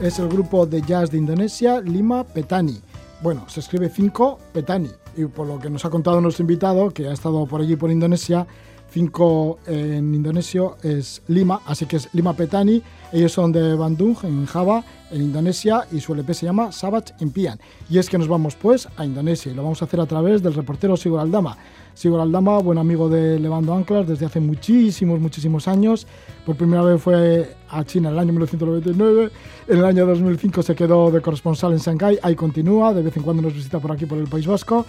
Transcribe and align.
es 0.00 0.18
el 0.18 0.28
grupo 0.28 0.64
de 0.64 0.80
jazz 0.80 1.10
de 1.10 1.18
Indonesia, 1.18 1.80
Lima 1.80 2.24
Petani. 2.24 2.80
Bueno, 3.22 3.44
se 3.48 3.60
escribe 3.60 3.90
5 3.90 4.38
Petani. 4.52 4.88
Y 5.16 5.26
por 5.26 5.46
lo 5.46 5.58
que 5.58 5.68
nos 5.68 5.84
ha 5.84 5.90
contado 5.90 6.20
nuestro 6.20 6.42
invitado, 6.42 6.90
que 6.90 7.06
ha 7.06 7.12
estado 7.12 7.46
por 7.46 7.60
allí 7.60 7.76
por 7.76 7.90
Indonesia, 7.90 8.46
5 8.90 9.58
en 9.66 10.14
indonesio 10.14 10.76
es 10.82 11.22
Lima, 11.28 11.60
así 11.66 11.86
que 11.86 11.96
es 11.96 12.08
Lima 12.12 12.34
Petani. 12.34 12.82
Ellos 13.12 13.32
son 13.32 13.52
de 13.52 13.74
Bandung, 13.74 14.16
en 14.22 14.46
Java, 14.46 14.84
en 15.10 15.22
Indonesia, 15.22 15.86
y 15.90 16.00
su 16.00 16.12
LP 16.12 16.34
se 16.34 16.46
llama 16.46 16.72
Savage 16.72 17.14
Impian. 17.20 17.58
Y 17.88 17.98
es 17.98 18.08
que 18.08 18.18
nos 18.18 18.28
vamos 18.28 18.56
pues 18.56 18.88
a 18.96 19.04
Indonesia 19.04 19.50
y 19.50 19.54
lo 19.54 19.62
vamos 19.62 19.82
a 19.82 19.84
hacer 19.84 20.00
a 20.00 20.06
través 20.06 20.42
del 20.42 20.54
reportero 20.54 20.96
Sigur 20.96 21.20
Aldama. 21.20 21.56
Sigur 21.94 22.20
Aldama, 22.20 22.58
buen 22.58 22.78
amigo 22.78 23.08
de 23.08 23.38
Levando 23.38 23.74
Anclas 23.74 24.06
desde 24.06 24.26
hace 24.26 24.40
muchísimos, 24.40 25.20
muchísimos 25.20 25.68
años. 25.68 26.06
Por 26.46 26.56
primera 26.56 26.82
vez 26.82 27.00
fue 27.00 27.56
a 27.68 27.84
China 27.84 28.08
en 28.08 28.14
el 28.14 28.20
año 28.20 28.32
1999. 28.32 29.30
En 29.68 29.78
el 29.78 29.84
año 29.84 30.06
2005 30.06 30.62
se 30.62 30.74
quedó 30.74 31.10
de 31.10 31.20
corresponsal 31.20 31.72
en 31.72 31.78
Shanghái. 31.78 32.18
Ahí 32.22 32.34
continúa, 32.34 32.94
de 32.94 33.02
vez 33.02 33.16
en 33.16 33.22
cuando 33.22 33.42
nos 33.42 33.54
visita 33.54 33.78
por 33.78 33.92
aquí, 33.92 34.06
por 34.06 34.18
el 34.18 34.28
País 34.28 34.46
Vasco. 34.46 34.86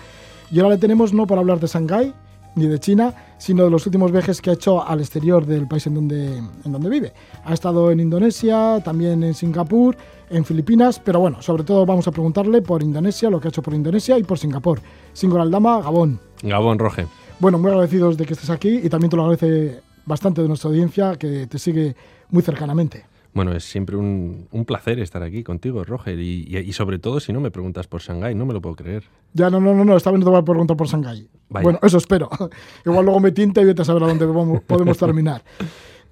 Y 0.52 0.60
ahora 0.60 0.76
le 0.76 0.80
tenemos 0.80 1.14
no 1.14 1.26
para 1.28 1.42
hablar 1.42 1.60
de 1.60 1.68
Shanghái, 1.68 2.14
ni 2.56 2.68
de 2.68 2.80
China, 2.80 3.14
sino 3.38 3.64
de 3.64 3.70
los 3.70 3.86
últimos 3.86 4.12
viajes 4.12 4.42
que 4.42 4.50
ha 4.50 4.54
hecho 4.54 4.86
al 4.86 5.00
exterior 5.00 5.46
del 5.46 5.68
país 5.68 5.88
en 5.88 5.96
donde, 5.96 6.38
en 6.38 6.72
donde 6.72 6.90
vive. 6.90 7.14
Ha 7.46 7.54
estado 7.54 7.92
en 7.92 8.00
Indonesia, 8.00 8.82
también 8.84 9.24
en 9.24 9.34
Singapur, 9.34 9.96
en 10.30 10.46
Filipinas, 10.46 11.00
pero 11.00 11.20
bueno, 11.20 11.42
sobre 11.42 11.64
todo 11.64 11.86
vamos 11.86 12.08
a 12.08 12.12
preguntarle 12.12 12.62
por 12.62 12.84
Indonesia, 12.84 13.30
lo 13.30 13.40
que 13.40 13.48
ha 13.48 13.50
hecho 13.50 13.62
por 13.62 13.74
Indonesia 13.74 14.18
y 14.18 14.24
por 14.24 14.38
Singapur. 14.38 14.82
Single 15.14 15.42
Aldama, 15.42 15.82
Gabón. 15.82 16.20
Gabón, 16.44 16.80
Roge. 16.80 17.08
Bueno, 17.40 17.58
muy 17.58 17.72
agradecidos 17.72 18.18
de 18.18 18.26
que 18.26 18.34
estés 18.34 18.50
aquí 18.50 18.82
y 18.84 18.90
también 18.90 19.10
te 19.10 19.16
lo 19.18 19.24
agradece 19.24 19.82
bastante 20.06 20.42
de 20.42 20.48
nuestra 20.48 20.70
audiencia 20.70 21.16
que 21.16 21.48
te 21.48 21.58
sigue 21.60 21.96
muy 22.30 22.44
cercanamente. 22.44 23.11
Bueno, 23.34 23.54
es 23.54 23.64
siempre 23.64 23.96
un, 23.96 24.48
placer 24.66 25.00
estar 25.00 25.24
aquí 25.24 25.44
contigo, 25.44 25.84
Roger. 25.84 26.20
Y, 26.20 26.72
sobre 26.74 27.00
todo 27.00 27.20
si 27.20 27.32
no 27.32 27.40
me 27.40 27.52
preguntas 27.52 27.88
por 27.88 28.02
Shanghái, 28.02 28.36
no 28.36 28.46
me 28.46 28.54
lo 28.54 28.62
puedo 28.62 28.76
creer. 28.76 29.04
Ya, 29.34 29.50
no, 29.50 29.60
no, 29.60 29.74
no, 29.74 29.86
no 29.86 29.96
esta 29.96 30.12
vez 30.12 30.20
no 30.20 30.26
te 30.26 30.32
voy 30.32 30.40
a 30.40 30.44
preguntar 30.44 30.76
por 30.76 30.88
Shanghái. 30.88 31.30
Bueno, 31.50 31.80
eso 31.82 31.98
espero. 31.98 32.30
Igual 32.86 33.06
luego 33.06 33.20
me 33.20 33.32
tinta 33.32 33.62
y 33.62 33.66
vete 33.66 33.82
a 33.82 33.86
saber 33.86 34.04
a 34.04 34.08
dónde 34.08 34.28
podemos 34.68 34.98
terminar. 34.98 35.44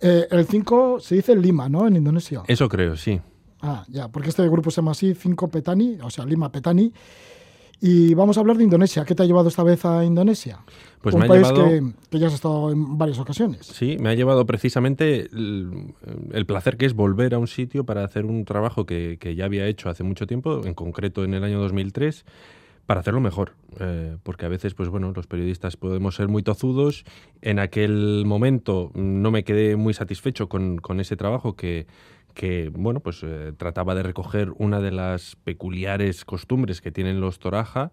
Eh, 0.02 0.28
el 0.32 0.46
5 0.46 1.00
se 1.00 1.16
dice 1.16 1.36
Lima, 1.36 1.68
¿no? 1.68 1.88
En 1.88 1.98
Indonesia. 1.98 2.44
Eso 2.48 2.70
creo, 2.70 2.96
sí. 2.96 3.20
Ah, 3.62 3.84
ya, 3.90 4.08
porque 4.08 4.30
este 4.30 4.48
grupo 4.48 4.72
se 4.72 4.78
llama 4.78 4.92
así, 4.92 5.14
5 5.14 5.50
Petani, 5.50 5.98
o 6.02 6.10
sea, 6.10 6.26
Lima 6.26 6.50
Petani. 6.52 6.94
Y 7.82 8.14
vamos 8.14 8.38
a 8.38 8.42
hablar 8.42 8.58
de 8.58 8.64
Indonesia. 8.66 9.06
¿Qué 9.06 9.16
te 9.16 9.24
ha 9.24 9.26
llevado 9.26 9.48
esta 9.48 9.64
vez 9.64 9.86
a 9.86 10.04
Indonesia? 10.04 10.60
Pues 11.02 11.16
Un 11.16 11.22
me 11.22 11.28
país 11.28 11.48
que, 11.50 12.20
ya 12.20 12.28
has 12.28 12.34
estado 12.34 12.72
en 12.72 12.98
varias 12.98 13.20
ocasiones. 13.20 13.66
Sí, 13.66 13.98
me 14.02 14.10
ha 14.10 14.14
llevado 14.16 14.46
precisamente 14.46 15.30
el, 15.32 16.46
placer 16.46 16.76
que 16.76 16.86
es 16.86 16.94
volver 16.94 17.34
a 17.34 17.40
un 17.40 17.48
sitio 17.48 17.86
para 17.86 18.04
hacer 18.04 18.26
un 18.26 18.44
trabajo 18.44 18.86
que, 18.86 19.18
ya 19.36 19.46
había 19.46 19.66
hecho 19.68 19.90
hace 19.90 20.04
mucho 20.04 20.28
tiempo, 20.28 20.62
en 20.66 20.74
concreto 20.74 21.24
en 21.24 21.34
el 21.34 21.44
año 21.44 21.60
2003, 21.60 22.26
para 22.86 23.00
hacerlo 23.00 23.22
mejor. 23.22 23.54
Eh, 23.80 24.18
porque 24.24 24.46
a 24.46 24.50
veces, 24.50 24.74
pues 24.74 24.90
bueno, 24.90 25.14
los 25.16 25.28
periodistas 25.28 25.78
podemos 25.78 26.16
ser 26.16 26.28
muy 26.28 26.44
tozudos. 26.44 27.06
En 27.42 27.60
aquel 27.60 28.24
momento 28.26 28.92
no 28.94 29.32
me 29.32 29.46
quedé 29.46 29.78
muy 29.78 29.94
satisfecho 29.94 30.50
con, 30.50 30.80
con 30.80 31.00
ese 31.00 31.16
trabajo 31.16 31.56
que 31.56 31.88
que 32.40 32.72
bueno, 32.74 33.02
pues 33.02 33.20
eh, 33.22 33.52
trataba 33.58 33.96
de 33.96 34.02
recoger 34.02 34.54
una 34.58 34.80
de 34.80 34.92
las 34.92 35.36
peculiares 35.44 36.24
costumbres 36.24 36.80
que 36.80 36.90
tienen 36.90 37.20
los 37.20 37.38
Toraja 37.38 37.92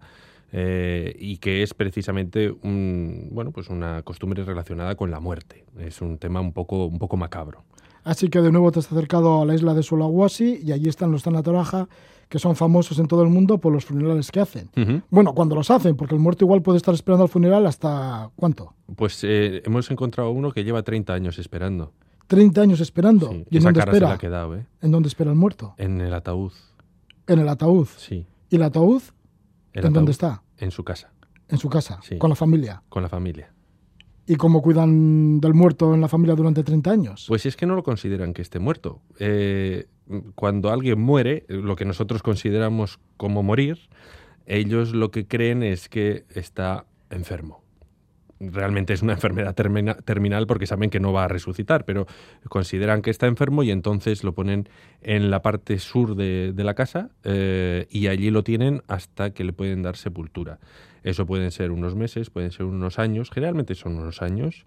eh, 0.53 1.13
y 1.19 1.39
que 1.39 1.63
es 1.63 1.73
precisamente 1.73 2.51
un, 2.61 3.27
bueno, 3.33 3.51
pues 3.51 3.67
una 3.67 4.03
costumbre 4.03 4.45
relacionada 4.45 4.95
con 4.95 5.11
la 5.11 5.19
muerte. 5.19 5.65
Es 5.77 5.99
un 5.99 6.17
tema 6.17 6.39
un 6.39 6.53
poco, 6.53 6.85
un 6.85 6.97
poco 6.97 7.17
macabro. 7.17 7.65
Así 8.05 8.29
que 8.29 8.39
de 8.39 8.53
nuevo 8.53 8.71
te 8.71 8.79
has 8.79 8.89
acercado 8.89 9.41
a 9.41 9.45
la 9.45 9.53
isla 9.53 9.73
de 9.73 9.83
Sulawesi 9.83 10.61
y 10.63 10.71
allí 10.71 10.87
están 10.87 11.11
los 11.11 11.23
Toraja 11.23 11.89
que 12.29 12.39
son 12.39 12.55
famosos 12.55 12.99
en 12.99 13.07
todo 13.07 13.23
el 13.23 13.29
mundo 13.29 13.57
por 13.57 13.73
los 13.73 13.83
funerales 13.83 14.31
que 14.31 14.39
hacen. 14.39 14.69
Bueno, 15.09 15.33
cuando 15.33 15.55
los 15.55 15.69
hacen, 15.71 15.97
porque 15.97 16.15
el 16.15 16.21
muerto 16.21 16.45
igual 16.45 16.61
puede 16.61 16.77
estar 16.77 16.93
esperando 16.93 17.23
al 17.23 17.29
funeral 17.29 17.65
hasta 17.65 18.31
¿cuánto? 18.37 18.73
Pues 18.95 19.25
eh, 19.25 19.61
hemos 19.65 19.91
encontrado 19.91 20.31
uno 20.31 20.51
que 20.51 20.63
lleva 20.63 20.83
30 20.83 21.13
años 21.13 21.37
esperando. 21.37 21.91
30 22.27 22.61
años 22.61 22.79
esperando. 22.79 23.33
¿Y 23.49 23.57
en 23.57 23.63
dónde 23.63 23.79
espera? 23.79 24.17
quedado, 24.17 24.55
¿eh? 24.55 24.65
¿En 24.81 24.91
dónde 24.91 25.07
espera 25.07 25.31
el 25.31 25.37
muerto? 25.37 25.73
En 25.77 26.01
el 26.01 26.13
ataúd. 26.13 26.51
¿En 27.25 27.39
el 27.39 27.49
ataúd? 27.49 27.87
Sí. 27.97 28.25
¿Y 28.49 28.55
el 28.55 28.63
ataúd? 28.63 29.01
¿En 29.73 29.93
dónde 29.93 30.11
está? 30.11 30.43
En 30.57 30.71
su 30.71 30.83
casa. 30.83 31.11
¿En 31.49 31.57
su 31.57 31.69
casa? 31.69 31.99
Sí. 32.03 32.17
¿Con 32.17 32.29
la 32.29 32.35
familia? 32.35 32.83
Con 32.89 33.03
la 33.03 33.09
familia. 33.09 33.53
¿Y 34.25 34.35
cómo 34.35 34.61
cuidan 34.61 35.39
del 35.39 35.53
muerto 35.53 35.93
en 35.93 36.01
la 36.01 36.09
familia 36.09 36.35
durante 36.35 36.63
30 36.63 36.91
años? 36.91 37.25
Pues 37.29 37.45
es 37.45 37.55
que 37.55 37.65
no 37.65 37.75
lo 37.75 37.83
consideran 37.83 38.33
que 38.33 38.41
esté 38.41 38.59
muerto. 38.59 39.01
Eh, 39.19 39.87
cuando 40.35 40.69
alguien 40.69 40.99
muere, 40.99 41.45
lo 41.47 41.77
que 41.77 41.85
nosotros 41.85 42.21
consideramos 42.21 42.99
como 43.15 43.41
morir, 43.41 43.77
ellos 44.45 44.93
lo 44.93 45.11
que 45.11 45.27
creen 45.27 45.63
es 45.63 45.87
que 45.87 46.25
está 46.29 46.85
enfermo 47.09 47.63
realmente 48.39 48.93
es 48.93 49.01
una 49.01 49.13
enfermedad 49.19 49.55
terminal 49.55 50.47
porque 50.47 50.67
saben 50.67 50.89
que 50.89 50.99
no 50.99 51.13
va 51.13 51.25
a 51.25 51.27
resucitar, 51.27 51.85
pero 51.85 52.07
consideran 52.49 53.01
que 53.01 53.09
está 53.09 53.27
enfermo 53.27 53.63
y 53.63 53.71
entonces 53.71 54.23
lo 54.23 54.33
ponen 54.33 54.69
en 55.01 55.29
la 55.31 55.41
parte 55.41 55.79
sur 55.79 56.15
de, 56.15 56.53
la 56.55 56.73
casa 56.73 57.09
eh, 57.23 57.87
y 57.89 58.07
allí 58.07 58.29
lo 58.29 58.43
tienen 58.43 58.83
hasta 58.87 59.31
que 59.31 59.43
le 59.43 59.53
pueden 59.53 59.83
dar 59.83 59.95
sepultura. 59.95 60.59
Eso 61.03 61.25
pueden 61.25 61.51
ser 61.51 61.71
unos 61.71 61.95
meses, 61.95 62.29
pueden 62.29 62.51
ser 62.51 62.65
unos 62.65 62.99
años, 62.99 63.29
generalmente 63.31 63.75
son 63.75 63.97
unos 63.97 64.21
años 64.21 64.65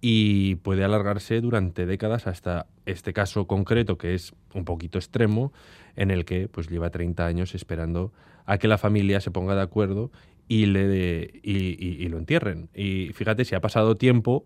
y 0.00 0.56
puede 0.56 0.84
alargarse 0.84 1.40
durante 1.40 1.86
décadas 1.86 2.26
hasta 2.26 2.66
este 2.86 3.12
caso 3.12 3.46
concreto 3.46 3.98
que 3.98 4.14
es 4.14 4.34
un 4.52 4.64
poquito 4.64 4.98
extremo 4.98 5.52
en 5.94 6.10
el 6.10 6.24
que 6.24 6.48
pues 6.48 6.68
lleva 6.68 6.90
30 6.90 7.24
años 7.24 7.54
esperando 7.54 8.12
a 8.44 8.58
que 8.58 8.66
la 8.66 8.78
familia 8.78 9.20
se 9.20 9.30
ponga 9.30 9.54
de 9.54 9.62
acuerdo 9.62 10.10
y, 10.48 10.66
le, 10.66 11.30
y, 11.42 12.08
lo 12.08 12.18
entierren. 12.18 12.68
Y 12.74 13.10
fíjate 13.14 13.44
si 13.44 13.54
ha 13.54 13.60
pasado 13.60 13.96
tiempo 13.96 14.44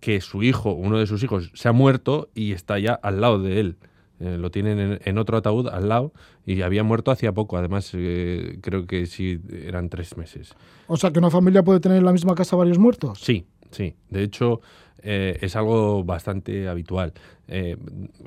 que 0.00 0.20
su 0.20 0.42
hijo, 0.42 0.72
uno 0.72 0.98
de 0.98 1.06
sus 1.06 1.22
hijos, 1.22 1.50
se 1.54 1.68
ha 1.68 1.72
muerto 1.72 2.28
y 2.34 2.52
está 2.52 2.78
ya 2.78 2.94
al 2.94 3.20
lado 3.20 3.40
de 3.40 3.60
él. 3.60 3.76
Eh, 4.20 4.36
lo 4.38 4.50
tienen 4.50 5.00
en, 5.04 5.18
otro 5.18 5.36
ataúd 5.36 5.68
al 5.68 5.88
lado 5.88 6.12
y 6.46 6.62
había 6.62 6.82
muerto 6.82 7.10
hacía 7.10 7.32
poco. 7.32 7.56
Además, 7.56 7.90
eh, 7.94 8.58
creo 8.60 8.86
que 8.86 9.06
sí 9.06 9.40
eran 9.52 9.88
tres 9.88 10.16
meses. 10.16 10.54
O 10.86 10.96
sea, 10.96 11.10
que 11.10 11.18
una 11.18 11.30
familia 11.30 11.62
puede 11.62 11.80
tener 11.80 11.98
en 11.98 12.04
la 12.04 12.12
misma 12.12 12.34
casa 12.34 12.56
varios 12.56 12.78
muertos. 12.78 13.20
Sí, 13.20 13.46
sí. 13.70 13.94
De 14.10 14.22
hecho, 14.22 14.60
eh, 15.02 15.38
es 15.40 15.56
algo 15.56 16.04
bastante 16.04 16.68
habitual. 16.68 17.12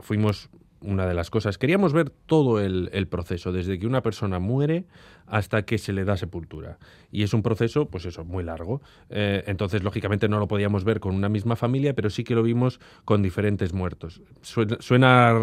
fuimos 0.02 0.50
una 0.86 1.06
de 1.06 1.14
las 1.14 1.30
cosas. 1.30 1.58
Queríamos 1.58 1.94
ver 1.94 2.10
todo 2.10 2.60
el, 2.60 3.08
proceso, 3.08 3.52
desde 3.52 3.80
que 3.80 3.88
una 3.88 4.02
persona 4.02 4.40
muere 4.40 4.86
hasta 5.28 5.64
que 5.64 5.78
se 5.78 5.94
le 5.94 6.06
da 6.06 6.18
sepultura. 6.18 6.78
Y 7.12 7.24
es 7.24 7.34
un 7.34 7.42
proceso, 7.42 7.88
pues 7.90 8.06
eso, 8.06 8.24
muy 8.24 8.44
largo. 8.44 8.82
Eh, 9.10 9.44
entonces, 9.48 9.84
lógicamente, 9.84 10.28
no 10.28 10.40
lo 10.40 10.48
podíamos 10.48 10.84
ver 10.84 11.00
con 11.00 11.16
una 11.16 11.30
misma 11.30 11.56
familia, 11.56 11.94
pero 11.94 12.10
sí 12.10 12.24
que 12.24 12.36
lo 12.36 12.44
vimos 12.44 12.80
con 13.04 13.22
diferentes 13.22 13.74
muertos. 13.74 14.22
suena 14.42 15.34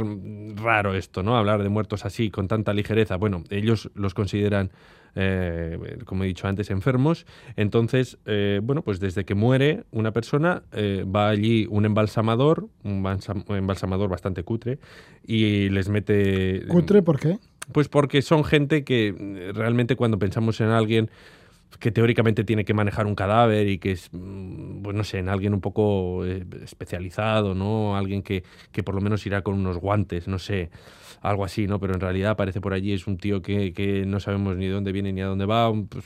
raro 0.57 0.95
esto, 0.95 1.23
¿no? 1.23 1.37
Hablar 1.37 1.63
de 1.63 1.69
muertos 1.69 2.05
así, 2.05 2.31
con 2.31 2.49
tanta 2.49 2.73
ligereza. 2.73 3.17
Bueno, 3.17 3.43
ellos 3.51 3.91
los 3.95 4.15
consideran 4.15 4.71
eh, 5.15 5.99
como 6.05 6.25
he 6.25 6.27
dicho 6.27 6.49
antes, 6.49 6.71
enfermos. 6.71 7.27
Entonces, 7.57 8.19
eh, 8.27 8.61
bueno, 8.63 8.83
pues 8.83 9.01
desde 9.01 9.25
que 9.25 9.35
muere 9.35 9.85
una 9.91 10.13
persona, 10.13 10.63
eh, 10.73 11.05
va 11.05 11.29
allí 11.29 11.67
un 11.71 11.85
embalsamador, 11.85 12.69
un 12.85 13.07
embalsamador 13.49 14.09
bastante 14.09 14.43
cutre, 14.43 14.79
y 15.27 15.69
les 15.69 15.89
mete... 15.89 16.67
¿Cutre 16.69 17.03
por 17.03 17.19
qué? 17.21 17.39
Pues 17.73 17.89
porque 17.89 18.23
son 18.23 18.45
gente 18.45 18.85
que 18.85 19.53
realmente 19.55 19.97
cuando 19.97 20.19
pensamos 20.19 20.61
en 20.61 20.69
alguien 20.69 21.11
que 21.79 21.91
teóricamente 21.91 22.45
tiene 22.45 22.65
que 22.65 22.75
manejar 22.75 23.07
un 23.07 23.15
cadáver 23.15 23.67
y 23.69 23.79
que 23.79 23.93
es, 23.93 24.11
mm, 24.13 24.83
pues 24.83 24.95
no 24.95 25.05
sé, 25.05 25.19
en 25.19 25.29
alguien 25.29 25.55
un 25.55 25.61
poco 25.61 26.25
especializado, 26.25 27.55
¿no? 27.55 27.97
Alguien 27.97 28.23
que, 28.23 28.45
que 28.73 28.83
por 28.83 28.95
lo 28.95 29.01
menos 29.01 29.25
irá 29.27 29.43
con 29.43 29.55
unos 29.55 29.79
guantes, 29.79 30.29
no 30.29 30.39
sé 30.39 30.71
algo 31.23 31.45
así, 31.45 31.67
¿no? 31.67 31.79
Pero 31.79 31.95
en 31.95 32.01
realidad 32.01 32.33
aparece 32.33 32.61
por 32.61 32.75
allí, 32.75 32.93
es 32.93 33.07
un 33.07 33.17
tío 33.17 33.43
que, 33.43 33.73
que 33.73 34.05
no 34.05 34.21
sabemos 34.21 34.57
ni 34.57 34.67
de 34.67 34.73
dónde 34.73 34.93
viene 34.93 35.13
ni 35.13 35.21
a 35.23 35.27
dónde 35.27 35.47
va, 35.47 35.71
un, 35.71 35.87
pues, 35.87 36.05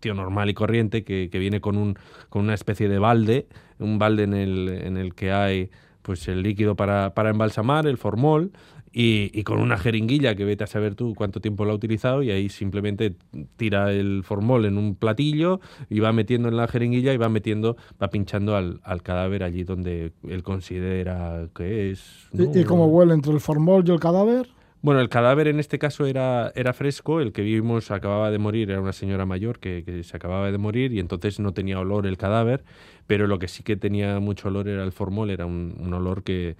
tío 0.00 0.14
normal 0.14 0.48
y 0.48 0.54
corriente 0.54 1.04
que, 1.04 1.28
que, 1.30 1.38
viene 1.38 1.60
con, 1.60 1.76
un, 1.76 1.98
con 2.30 2.42
una 2.42 2.54
especie 2.54 2.88
de 2.88 2.98
balde, 2.98 3.46
un 3.78 3.98
balde 3.98 4.24
en 4.24 4.34
el, 4.34 4.68
en 4.68 4.96
el 4.96 5.14
que 5.14 5.30
hay 5.30 5.70
pues 6.00 6.28
el 6.28 6.42
líquido 6.42 6.76
para, 6.76 7.14
para 7.14 7.30
embalsamar, 7.30 7.86
el 7.86 7.98
formol, 7.98 8.52
y, 8.98 9.42
con 9.42 9.60
una 9.60 9.76
jeringuilla 9.76 10.34
que 10.36 10.46
vete 10.46 10.64
a 10.64 10.66
saber 10.66 10.94
tú 10.94 11.14
cuánto 11.14 11.38
tiempo 11.38 11.66
lo 11.66 11.72
ha 11.72 11.74
utilizado 11.74 12.22
y 12.22 12.30
ahí 12.30 12.48
simplemente 12.48 13.14
tira 13.58 13.92
el 13.92 14.22
formol 14.24 14.64
en 14.64 14.78
un 14.78 14.94
platillo 14.94 15.60
y 15.90 16.00
va 16.00 16.14
metiendo 16.14 16.48
en 16.48 16.56
la 16.56 16.66
jeringuilla 16.66 17.12
y 17.12 17.18
va 17.18 17.28
metiendo, 17.28 17.76
va 18.02 18.08
pinchando 18.08 18.56
al, 18.56 18.80
cadáver 19.02 19.42
allí 19.42 19.64
donde 19.64 20.12
él 20.26 20.42
considera 20.42 21.46
que 21.54 21.90
es. 21.90 22.30
¿Y, 22.32 22.64
cómo 22.64 22.86
huele 22.86 23.12
entre 23.12 23.34
el 23.34 23.40
formol 23.40 23.84
y 23.86 23.90
el 23.90 24.00
cadáver? 24.00 24.48
Bueno, 24.80 25.00
el 25.00 25.10
cadáver 25.10 25.48
en 25.48 25.60
este 25.60 25.78
caso 25.78 26.06
era, 26.06 26.50
era 26.54 26.72
fresco, 26.72 27.20
el 27.20 27.32
que 27.32 27.42
vimos 27.42 27.90
acababa 27.90 28.30
de 28.30 28.38
morir, 28.38 28.70
era 28.70 28.80
una 28.80 28.94
señora 28.94 29.26
mayor 29.26 29.58
que, 29.58 30.02
se 30.04 30.16
acababa 30.16 30.50
de 30.50 30.56
morir 30.56 30.94
y 30.94 31.00
entonces 31.00 31.38
no 31.38 31.52
tenía 31.52 31.78
olor 31.78 32.06
el 32.06 32.16
cadáver, 32.16 32.64
pero 33.06 33.26
lo 33.26 33.38
que 33.38 33.48
sí 33.48 33.62
que 33.62 33.76
tenía 33.76 34.20
mucho 34.20 34.48
olor 34.48 34.68
era 34.68 34.84
el 34.84 34.92
formol, 34.92 35.28
era 35.28 35.44
un 35.44 35.92
olor 35.92 36.22
que, 36.22 36.56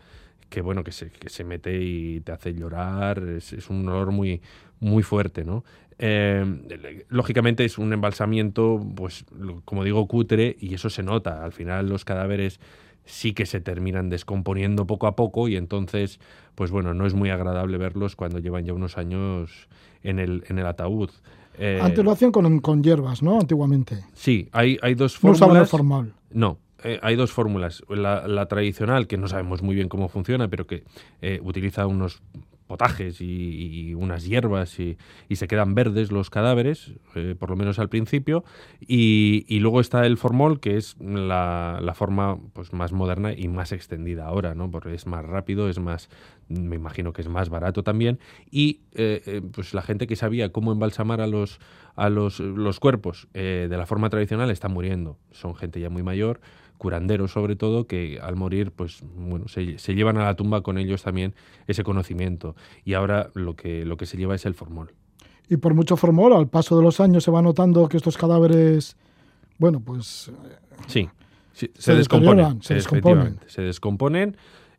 que 0.48 0.60
bueno, 0.60 0.84
que 0.84 0.93
se, 0.93 1.10
que 1.10 1.28
se 1.28 1.44
mete 1.44 1.82
y 1.82 2.20
te 2.20 2.32
hace 2.32 2.54
llorar, 2.54 3.19
es, 3.19 3.52
es 3.52 3.69
un 3.70 3.88
olor 3.88 4.12
muy, 4.12 4.40
muy 4.81 5.02
fuerte, 5.02 5.44
¿no? 5.44 5.64
Eh, 5.98 7.04
lógicamente 7.08 7.64
es 7.64 7.78
un 7.78 7.93
embalsamiento, 7.93 8.84
pues 8.94 9.25
como 9.64 9.82
digo, 9.82 10.06
cutre 10.06 10.56
y 10.60 10.75
eso 10.75 10.90
se 10.90 11.02
nota. 11.02 11.44
Al 11.44 11.52
final 11.52 11.88
los 11.88 12.04
cadáveres 12.04 12.60
sí 13.04 13.32
que 13.32 13.46
se 13.46 13.60
terminan 13.60 14.10
descomponiendo 14.10 14.87
poco 14.87 15.06
a 15.06 15.16
poco 15.16 15.48
y 15.48 15.56
entonces, 15.56 16.20
pues 16.54 16.70
bueno, 16.70 16.93
no 16.93 17.06
es 17.06 17.14
muy 17.14 17.31
agradable 17.31 17.78
verlos 17.78 18.16
cuando 18.16 18.40
llevan 18.40 18.64
ya 18.64 18.75
unos 18.75 18.98
años 18.98 19.69
en 20.02 20.19
el, 20.19 20.44
en 20.48 20.58
el 20.58 20.66
ataúd. 20.66 21.10
Eh, 21.58 21.81
Antes 21.81 22.04
lo 22.04 22.10
hacían 22.10 22.32
con, 22.32 22.60
con, 22.60 22.82
hierbas, 22.82 23.22
¿no? 23.22 23.40
Antiguamente. 23.40 24.04
Sí, 24.12 24.50
hay, 24.52 24.76
hay 24.82 24.94
dos 24.94 25.16
fórmulas. 25.16 25.60
No 25.60 25.66
formal. 25.66 26.12
No, 26.31 26.58
eh, 26.86 27.00
hay 27.02 27.16
dos 27.16 27.32
fórmulas. 27.32 27.82
La, 27.88 28.28
la, 28.28 28.46
tradicional, 28.46 29.08
que 29.08 29.16
no 29.16 29.26
sabemos 29.26 29.60
muy 29.60 29.74
bien 29.74 29.88
cómo 29.88 30.08
funciona, 30.08 30.46
pero 30.46 30.68
que 30.68 30.84
eh, 31.20 31.40
utiliza 31.42 31.84
unos 31.88 32.22
potajes 32.68 33.20
y, 33.20 33.94
unas 33.94 34.24
hierbas 34.24 34.78
y, 34.78 34.96
se 35.34 35.48
quedan 35.48 35.74
verdes 35.74 36.12
los 36.12 36.30
cadáveres, 36.30 36.92
eh, 37.16 37.34
por 37.36 37.50
lo 37.50 37.56
menos 37.56 37.80
al 37.80 37.88
principio. 37.88 38.44
Y, 38.80 39.58
luego 39.58 39.80
está 39.80 40.06
el 40.06 40.16
formol, 40.16 40.60
que 40.60 40.76
es 40.76 40.96
la, 41.00 41.92
forma 41.96 42.38
pues, 42.52 42.72
más 42.72 42.92
moderna 42.92 43.32
y 43.32 43.48
más 43.48 43.72
extendida 43.72 44.26
ahora, 44.26 44.54
¿no? 44.54 44.70
porque 44.70 44.94
es 44.94 45.06
más 45.08 45.24
rápido, 45.24 45.68
es 45.68 45.80
más, 45.80 46.08
me 46.48 46.76
imagino 46.76 47.12
que 47.12 47.22
es 47.22 47.28
más 47.28 47.48
barato 47.48 47.82
también. 47.82 48.20
Y 48.48 48.82
pues 49.52 49.74
la 49.74 49.82
gente 49.82 50.06
que 50.06 50.14
sabía 50.14 50.52
cómo 50.52 50.70
embalsamar 50.70 51.20
a 51.20 51.26
los, 51.26 51.58
a 51.96 52.10
los, 52.10 52.38
los 52.38 52.78
cuerpos 52.78 53.26
de 53.32 53.68
la 53.68 53.86
forma 53.86 54.08
tradicional 54.08 54.50
está 54.50 54.68
muriendo. 54.68 55.18
Son 55.32 55.56
gente 55.56 55.80
ya 55.80 55.90
muy 55.90 56.04
mayor 56.04 56.40
curanderos 56.78 57.32
sobre 57.32 57.56
todo, 57.56 57.87
que 57.87 58.19
al 58.23 58.37
morir, 58.37 58.73
pues 58.73 59.02
bueno, 59.17 59.49
se, 59.49 59.78
se, 59.78 59.94
llevan 59.94 60.19
a 60.19 60.25
la 60.25 60.37
tumba 60.37 60.62
con 60.62 60.78
ellos 60.78 61.02
también 61.02 61.34
ese 61.67 61.84
conocimiento. 61.84 62.55
Y 62.84 62.94
ahora 62.94 63.31
lo 63.34 63.56
que, 63.56 63.84
lo 63.84 63.96
que 63.96 64.06
se 64.06 64.17
lleva 64.17 64.34
es 64.34 64.46
el 64.46 64.55
formol. 64.55 64.93
Y 65.49 65.56
por 65.58 65.75
mucho 65.75 65.96
formol, 65.96 66.32
al 66.32 66.49
paso 66.49 66.76
de 66.76 66.82
los 66.82 67.00
años 67.00 67.25
se 67.25 67.31
va 67.31 67.43
notando 67.43 67.88
que 67.88 67.96
estos 67.96 68.17
cadáveres, 68.17 68.96
bueno, 69.58 69.81
pues... 69.81 70.31
Sí, 70.88 71.08
se, 71.52 71.94
descomponen. 71.94 72.62
Se 72.62 72.75
descomponen. 72.75 73.40
Se 73.46 73.62
descomponen. 73.62 74.37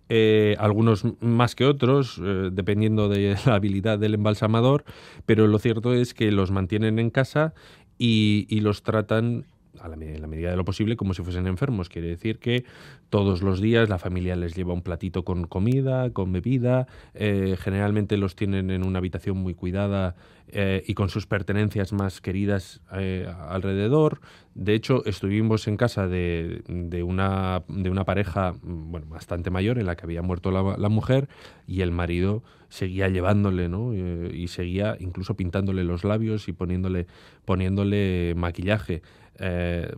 Eh, 0.10 0.56
algunos 0.60 1.04
más 1.22 1.56
que 1.56 1.66
otros, 1.66 2.22
eh, 2.24 2.50
dependiendo 2.52 3.10
de 3.10 3.36
la 3.46 3.56
habilidad 3.56 4.00
del 4.00 4.14
embalsamador, 4.14 4.86
pero 5.26 5.48
lo 5.48 5.60
cierto 5.60 5.94
es 5.94 6.14
que 6.14 6.32
los 6.32 6.52
mantienen 6.52 7.00
en 7.00 7.10
casa 7.10 7.54
y, 7.98 8.46
y 8.50 8.62
los 8.62 8.84
tratan 8.84 9.46
a 9.80 9.88
la, 9.88 9.96
la 9.96 10.28
medida 10.28 10.50
de 10.50 10.56
lo 10.56 10.66
posible 10.66 10.96
como 10.96 11.14
si 11.14 11.24
fuesen 11.24 11.48
enfermos. 11.48 11.90
Quiere 11.90 12.08
decir 12.08 12.40
que 12.40 12.66
todos 13.10 13.42
los 13.42 13.62
días 13.62 13.90
la 13.90 13.98
familia 13.98 14.36
les 14.36 14.56
lleva 14.56 14.74
un 14.74 14.82
platito 14.82 15.24
con 15.24 15.48
comida, 15.48 16.10
con 16.12 16.32
bebida, 16.32 16.88
eh, 17.14 17.56
generalmente 17.60 18.18
los 18.18 18.36
tienen 18.36 18.72
en 18.72 18.86
una 18.86 19.00
habitación 19.00 19.38
muy 19.38 19.54
cuidada 19.54 20.16
eh, 20.50 20.84
y 20.88 20.94
con 20.94 21.10
sus 21.10 21.26
pertenencias 21.28 21.94
más 21.94 22.22
queridas 22.22 22.82
eh, 22.94 23.32
alrededor. 23.50 24.22
De 24.56 24.74
hecho, 24.74 25.06
estuvimos 25.06 25.68
en 25.68 25.78
casa 25.78 26.08
de, 26.08 26.64
de, 26.68 27.04
una, 27.04 27.64
de 27.68 27.90
una 27.90 28.06
pareja 28.06 28.56
bueno, 28.62 29.08
bastante 29.08 29.50
mayor 29.52 29.78
en 29.78 29.86
la 29.86 29.96
que 29.96 30.06
había 30.06 30.22
muerto 30.22 30.52
la, 30.52 30.78
la 30.78 30.90
mujer 30.90 31.30
y 31.68 31.82
el 31.82 31.92
marido 31.92 32.44
seguía 32.70 33.08
llevándole, 33.08 33.70
¿no? 33.70 33.94
y 33.94 34.48
seguía 34.50 34.98
incluso 35.00 35.36
pintándole 35.36 35.86
los 35.86 36.04
labios 36.04 36.50
y 36.50 36.54
poniéndole, 36.54 37.08
poniéndole 37.46 38.34
maquillaje. 38.36 39.02
Eh, 39.40 39.92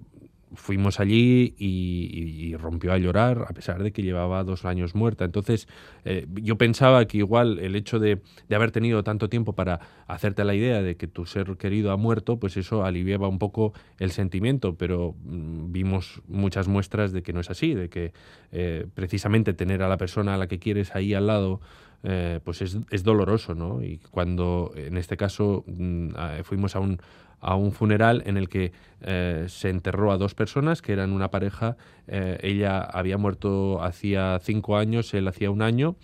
fuimos 0.56 1.00
allí 1.00 1.54
y, 1.58 2.56
rompió 2.58 2.92
a 2.92 2.98
llorar 2.98 3.46
a 3.48 3.54
pesar 3.54 3.82
de 3.84 3.92
que 3.92 4.02
llevaba 4.02 4.44
dos 4.44 4.66
años 4.66 4.96
muerta. 4.96 5.24
Entonces 5.24 5.68
eh, 6.04 6.28
yo 6.34 6.58
pensaba 6.58 7.06
que 7.06 7.20
igual 7.20 7.60
el 7.60 7.76
hecho 7.76 8.00
de, 8.00 8.22
haber 8.54 8.72
tenido 8.72 9.04
tanto 9.04 9.30
tiempo 9.30 9.54
para 9.54 9.80
hacerte 10.08 10.44
la 10.44 10.56
idea 10.56 10.82
de 10.82 10.98
que 10.98 11.08
tu 11.08 11.26
ser 11.26 11.56
querido 11.58 11.92
ha 11.92 11.98
muerto, 11.98 12.40
pues 12.40 12.58
eso 12.58 12.84
aliviaba 12.84 13.28
un 13.28 13.40
poco 13.40 13.74
el 14.00 14.12
sentimiento, 14.12 14.76
pero 14.76 15.16
mm, 15.24 15.72
vimos 15.72 16.22
muchas 16.28 16.68
muestras 16.68 17.12
de 17.12 17.22
que 17.22 17.34
no 17.34 17.40
es 17.40 17.50
así, 17.50 17.74
de 17.76 17.90
que 17.90 18.14
eh, 18.52 18.88
precisamente 18.94 19.54
tener 19.54 19.84
a 19.84 19.88
la 19.88 19.98
persona 19.98 20.34
a 20.34 20.38
la 20.38 20.48
que 20.48 20.60
quieres 20.60 20.96
ahí 20.96 21.14
al 21.14 21.28
lado 21.28 21.62
pues 22.46 22.62
es, 22.62 22.78
es, 22.92 23.04
doloroso, 23.04 23.56
¿no? 23.56 23.84
Y 23.84 23.98
cuando 24.10 24.72
en 24.78 24.96
este 24.96 25.18
caso 25.18 25.66
mm, 25.68 26.12
fuimos 26.46 26.78
a 26.78 26.80
un, 26.80 27.02
a 27.42 27.56
un 27.56 27.72
funeral 27.72 28.24
en 28.26 28.38
el 28.38 28.50
que 28.50 28.72
eh, 29.02 29.46
se 29.48 29.70
enterró 29.70 30.12
a 30.12 30.18
dos 30.18 30.36
personas 30.36 30.82
que 30.82 30.94
eran 30.94 31.12
una 31.12 31.32
pareja. 31.32 31.78
Eh, 32.08 32.38
ella 32.42 32.82
había 32.82 33.18
muerto 33.18 33.82
hacía 33.82 34.40
cinco 34.42 34.78
años, 34.78 35.14
él 35.14 35.28
hacía 35.28 35.52
un 35.52 35.62
año. 35.62 35.96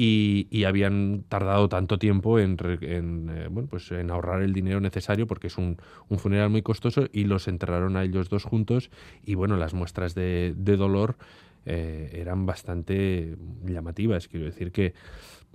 Y, 0.00 0.62
habían 0.62 1.24
tardado 1.28 1.68
tanto 1.68 1.98
tiempo 1.98 2.38
en, 2.38 2.56
eh, 2.62 3.48
bueno, 3.50 3.68
pues 3.68 3.90
en 3.90 4.12
ahorrar 4.12 4.42
el 4.42 4.52
dinero 4.52 4.80
necesario 4.80 5.26
porque 5.26 5.48
es 5.48 5.58
un, 5.58 5.76
un, 6.08 6.20
funeral 6.20 6.50
muy 6.50 6.62
costoso 6.62 7.08
y 7.12 7.24
los 7.24 7.48
enterraron 7.48 7.96
a 7.96 8.04
ellos 8.04 8.28
dos 8.28 8.44
juntos 8.44 8.92
y 9.24 9.34
bueno, 9.34 9.56
las 9.56 9.74
muestras 9.74 10.14
de, 10.14 10.54
de 10.56 10.76
dolor 10.76 11.16
eran 11.64 12.46
bastante 12.46 13.36
llamativas. 13.66 14.28
Quiero 14.28 14.46
decir 14.46 14.72
que 14.72 14.94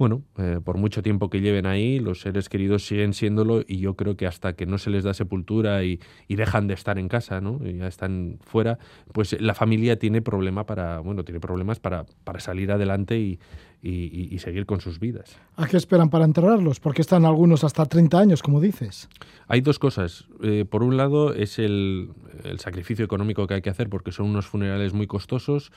bueno, 0.03 0.21
eh, 0.37 0.59
por 0.61 0.77
mucho 0.77 1.01
tiempo 1.01 1.29
que 1.29 1.39
lleven 1.39 1.65
ahí, 1.65 1.97
los 1.97 2.19
seres 2.19 2.49
queridos 2.49 2.85
siguen 2.85 3.13
siéndolo 3.13 3.63
y 3.65 3.77
yo 3.77 3.95
creo 3.95 4.17
que 4.17 4.27
hasta 4.27 4.51
que 4.51 4.65
no 4.65 4.77
se 4.77 4.89
les 4.89 5.05
da 5.05 5.13
sepultura 5.13 5.81
y, 5.85 6.01
dejan 6.27 6.67
de 6.67 6.73
estar 6.73 6.99
en 6.99 7.07
casa, 7.07 7.39
¿no? 7.39 7.61
Y 7.65 7.77
ya 7.77 7.87
están 7.87 8.37
fuera, 8.41 8.79
pues 9.13 9.39
la 9.39 9.53
familia 9.53 9.97
tiene 9.97 10.21
problema 10.21 10.65
para, 10.65 10.99
bueno, 10.99 11.23
tiene 11.23 11.39
problemas 11.39 11.79
para, 11.79 12.05
para 12.25 12.41
salir 12.41 12.69
adelante 12.73 13.17
y, 13.17 13.39
y, 13.81 14.37
seguir 14.39 14.65
con 14.65 14.81
sus 14.81 14.99
vidas. 14.99 15.39
¿A 15.55 15.67
qué 15.67 15.77
esperan 15.77 16.09
para 16.09 16.25
enterrarlos? 16.25 16.81
Porque 16.81 17.01
están 17.01 17.23
algunos 17.23 17.63
hasta 17.63 17.85
30 17.85 18.19
años, 18.19 18.43
como 18.43 18.59
dices. 18.59 19.07
Hay 19.47 19.61
dos 19.61 19.79
cosas. 19.79 20.25
Eh, 20.41 20.65
por 20.69 20.83
un 20.83 20.97
lado 20.97 21.33
es 21.33 21.59
el, 21.59 22.09
el 22.43 22.59
sacrificio 22.59 23.05
económico 23.05 23.47
que 23.47 23.53
hay 23.53 23.61
que 23.61 23.69
hacer 23.69 23.87
porque 23.87 24.11
son 24.11 24.25
unos 24.25 24.47
funerales 24.47 24.93
muy 24.93 25.07
costosos 25.07 25.71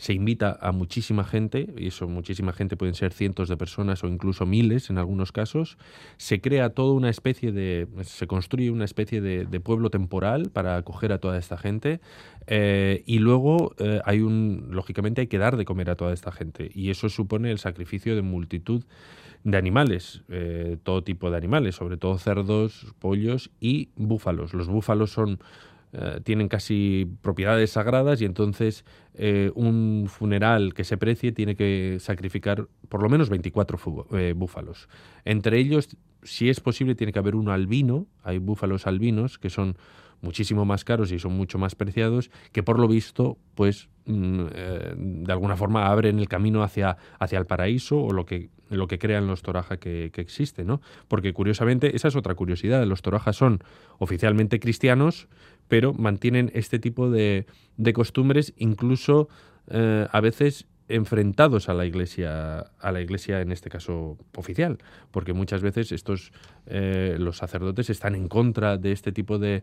se 0.00 0.14
invita 0.14 0.58
a 0.62 0.72
muchísima 0.72 1.24
gente, 1.24 1.68
y 1.76 1.88
eso 1.88 2.08
muchísima 2.08 2.54
gente 2.54 2.74
pueden 2.78 2.94
ser 2.94 3.12
cientos 3.12 3.50
de 3.50 3.58
personas 3.58 4.02
o 4.02 4.08
incluso 4.08 4.46
miles 4.46 4.88
en 4.88 4.96
algunos 4.96 5.30
casos, 5.30 5.76
se 6.16 6.40
crea 6.40 6.70
toda 6.70 6.94
una 6.94 7.10
especie 7.10 7.52
de, 7.52 7.86
se 8.04 8.26
construye 8.26 8.70
una 8.70 8.86
especie 8.86 9.20
de, 9.20 9.60
pueblo 9.60 9.90
temporal 9.90 10.48
para 10.50 10.76
acoger 10.76 11.12
a 11.12 11.18
toda 11.18 11.36
esta 11.36 11.58
gente 11.58 12.00
eh, 12.46 13.02
y 13.04 13.18
luego 13.18 13.74
eh, 13.76 14.00
hay 14.06 14.22
un, 14.22 14.68
lógicamente 14.70 15.20
hay 15.20 15.26
que 15.26 15.36
dar 15.36 15.58
de 15.58 15.66
comer 15.66 15.90
a 15.90 15.96
toda 15.96 16.14
esta 16.14 16.32
gente 16.32 16.70
y 16.74 16.88
eso 16.88 17.10
supone 17.10 17.50
el 17.50 17.58
sacrificio 17.58 18.16
de 18.16 18.22
multitud 18.22 18.84
de 19.44 19.58
animales, 19.58 20.22
eh, 20.30 20.78
todo 20.82 21.04
tipo 21.04 21.30
de 21.30 21.36
animales, 21.36 21.74
sobre 21.74 21.98
todo 21.98 22.16
cerdos, 22.16 22.86
pollos 22.98 23.50
y 23.60 23.90
búfalos. 23.96 24.54
Los 24.54 24.68
búfalos 24.68 25.12
son 25.12 25.40
eh, 25.92 26.20
tienen 26.22 26.48
casi 26.48 27.08
propiedades 27.20 27.72
sagradas 27.72 28.20
y 28.20 28.24
entonces 28.24 28.84
eh, 29.14 29.50
un 29.56 30.06
funeral 30.08 30.72
que 30.72 30.84
se 30.84 30.96
precie 30.96 31.32
tiene 31.32 31.56
que 31.56 31.96
sacrificar 31.98 32.68
por 32.88 33.02
lo 33.02 33.08
menos 33.08 33.28
24 33.28 34.06
eh, 34.12 34.34
búfalos. 34.36 34.88
Entre 35.24 35.58
ellos, 35.58 35.96
si 36.22 36.48
es 36.48 36.60
posible, 36.60 36.94
tiene 36.94 37.12
que 37.12 37.18
haber 37.18 37.34
uno 37.34 37.52
albino, 37.52 38.06
hay 38.22 38.38
búfalos 38.38 38.86
albinos 38.86 39.38
que 39.38 39.50
son 39.50 39.76
muchísimo 40.20 40.64
más 40.64 40.84
caros 40.84 41.12
y 41.12 41.18
son 41.18 41.32
mucho 41.32 41.58
más 41.58 41.74
preciados, 41.74 42.30
que 42.52 42.62
por 42.62 42.78
lo 42.78 42.88
visto, 42.88 43.38
pues 43.54 43.88
mm, 44.06 44.44
de 45.24 45.32
alguna 45.32 45.56
forma 45.56 45.86
abren 45.86 46.18
el 46.18 46.28
camino 46.28 46.62
hacia, 46.62 46.96
hacia 47.18 47.38
el 47.38 47.46
paraíso 47.46 48.00
o 48.00 48.12
lo 48.12 48.26
que, 48.26 48.50
lo 48.68 48.86
que 48.86 48.98
crean 48.98 49.26
los 49.26 49.42
toraja 49.42 49.78
que, 49.78 50.10
que 50.12 50.20
existe, 50.20 50.64
¿no? 50.64 50.80
Porque 51.08 51.32
curiosamente, 51.32 51.96
esa 51.96 52.08
es 52.08 52.16
otra 52.16 52.34
curiosidad, 52.34 52.84
los 52.86 53.02
torajas 53.02 53.36
son 53.36 53.62
oficialmente 53.98 54.60
cristianos, 54.60 55.28
pero 55.70 55.94
mantienen 55.94 56.50
este 56.52 56.78
tipo 56.78 57.10
de, 57.10 57.46
costumbres 57.94 58.52
incluso 58.56 59.28
eh, 59.68 60.06
a 60.10 60.20
veces 60.20 60.66
enfrentados 60.90 61.68
a 61.68 61.74
la 61.74 61.86
iglesia 61.86 62.58
a 62.80 62.92
la 62.92 63.00
iglesia 63.00 63.40
en 63.40 63.52
este 63.52 63.70
caso 63.70 64.18
oficial 64.36 64.78
porque 65.10 65.32
muchas 65.32 65.62
veces 65.62 65.92
estos 65.92 66.32
eh, 66.66 67.16
los 67.18 67.38
sacerdotes 67.38 67.90
están 67.90 68.14
en 68.14 68.28
contra 68.28 68.76
de 68.76 68.92
este 68.92 69.12
tipo 69.12 69.38
de, 69.38 69.62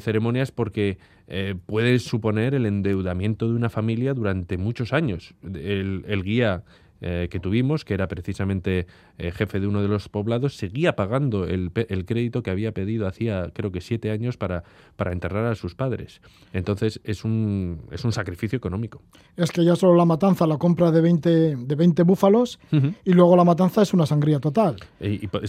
ceremonias 0.00 0.52
porque 0.52 0.98
eh, 1.28 1.54
puede 1.66 1.98
suponer 1.98 2.54
el 2.54 2.66
endeudamiento 2.66 3.48
de 3.48 3.54
una 3.54 3.70
familia 3.70 4.14
durante 4.14 4.58
muchos 4.58 4.92
años. 4.92 5.34
El, 5.42 6.04
el 6.06 6.22
guía 6.22 6.62
eh, 7.04 7.26
que 7.28 7.40
tuvimos, 7.40 7.84
que 7.84 7.94
era 7.94 8.06
precisamente 8.06 8.86
eh, 9.18 9.32
jefe 9.32 9.58
de 9.58 9.66
uno 9.66 9.82
de 9.82 9.88
los 9.88 10.08
poblados, 10.08 10.54
seguía 10.54 10.94
pagando 10.94 11.46
el, 11.46 11.72
el, 11.74 12.04
crédito 12.04 12.44
que 12.44 12.50
había 12.52 12.70
pedido 12.70 13.08
hacía 13.08 13.50
creo 13.52 13.72
que 13.72 13.80
siete 13.80 14.12
años 14.12 14.36
para, 14.36 14.62
para 14.94 15.10
enterrar 15.10 15.46
a 15.46 15.56
sus 15.56 15.74
padres. 15.74 16.20
Entonces 16.52 17.00
es 17.02 17.24
un, 17.24 17.80
es 17.90 18.04
un 18.04 18.12
sacrificio 18.12 18.56
económico. 18.56 19.02
Es 19.36 19.50
que 19.50 19.64
ya 19.64 19.74
solo 19.74 19.96
la 19.96 20.04
matanza, 20.04 20.46
la 20.46 20.58
compra 20.58 20.92
de 20.92 21.00
20, 21.00 21.56
de 21.56 21.74
20 21.74 22.04
búfalos 22.04 22.60
y 23.04 23.12
luego 23.12 23.34
la 23.34 23.42
matanza 23.42 23.82
es 23.82 23.92
una 23.92 24.06
sangría 24.06 24.38
total. 24.38 24.76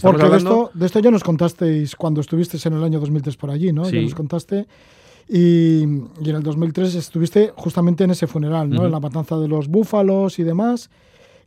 Porque 0.02 0.28
de, 0.28 0.36
esto, 0.36 0.72
de 0.74 0.86
esto 0.86 0.98
ya 0.98 1.12
nos 1.12 1.22
contasteis 1.22 1.94
cuando 1.94 2.20
estuvisteis 2.20 2.66
en 2.66 2.72
el 2.72 2.82
año 2.82 2.98
2003 2.98 3.36
por 3.36 3.50
allí, 3.52 3.72
¿no? 3.72 3.88
Ya 3.88 4.00
nos 4.00 4.16
contaste. 4.16 4.66
Y, 5.28 5.84
y, 5.84 6.30
en 6.30 6.36
el 6.36 6.42
2003 6.42 6.96
estuviste 6.96 7.52
justamente 7.54 8.02
en 8.02 8.10
ese 8.10 8.26
funeral, 8.26 8.68
¿no? 8.68 8.84
En 8.84 8.90
la 8.90 8.98
matanza 8.98 9.38
de 9.38 9.46
los 9.46 9.68
búfalos 9.68 10.40
y 10.40 10.42
demás. 10.42 10.90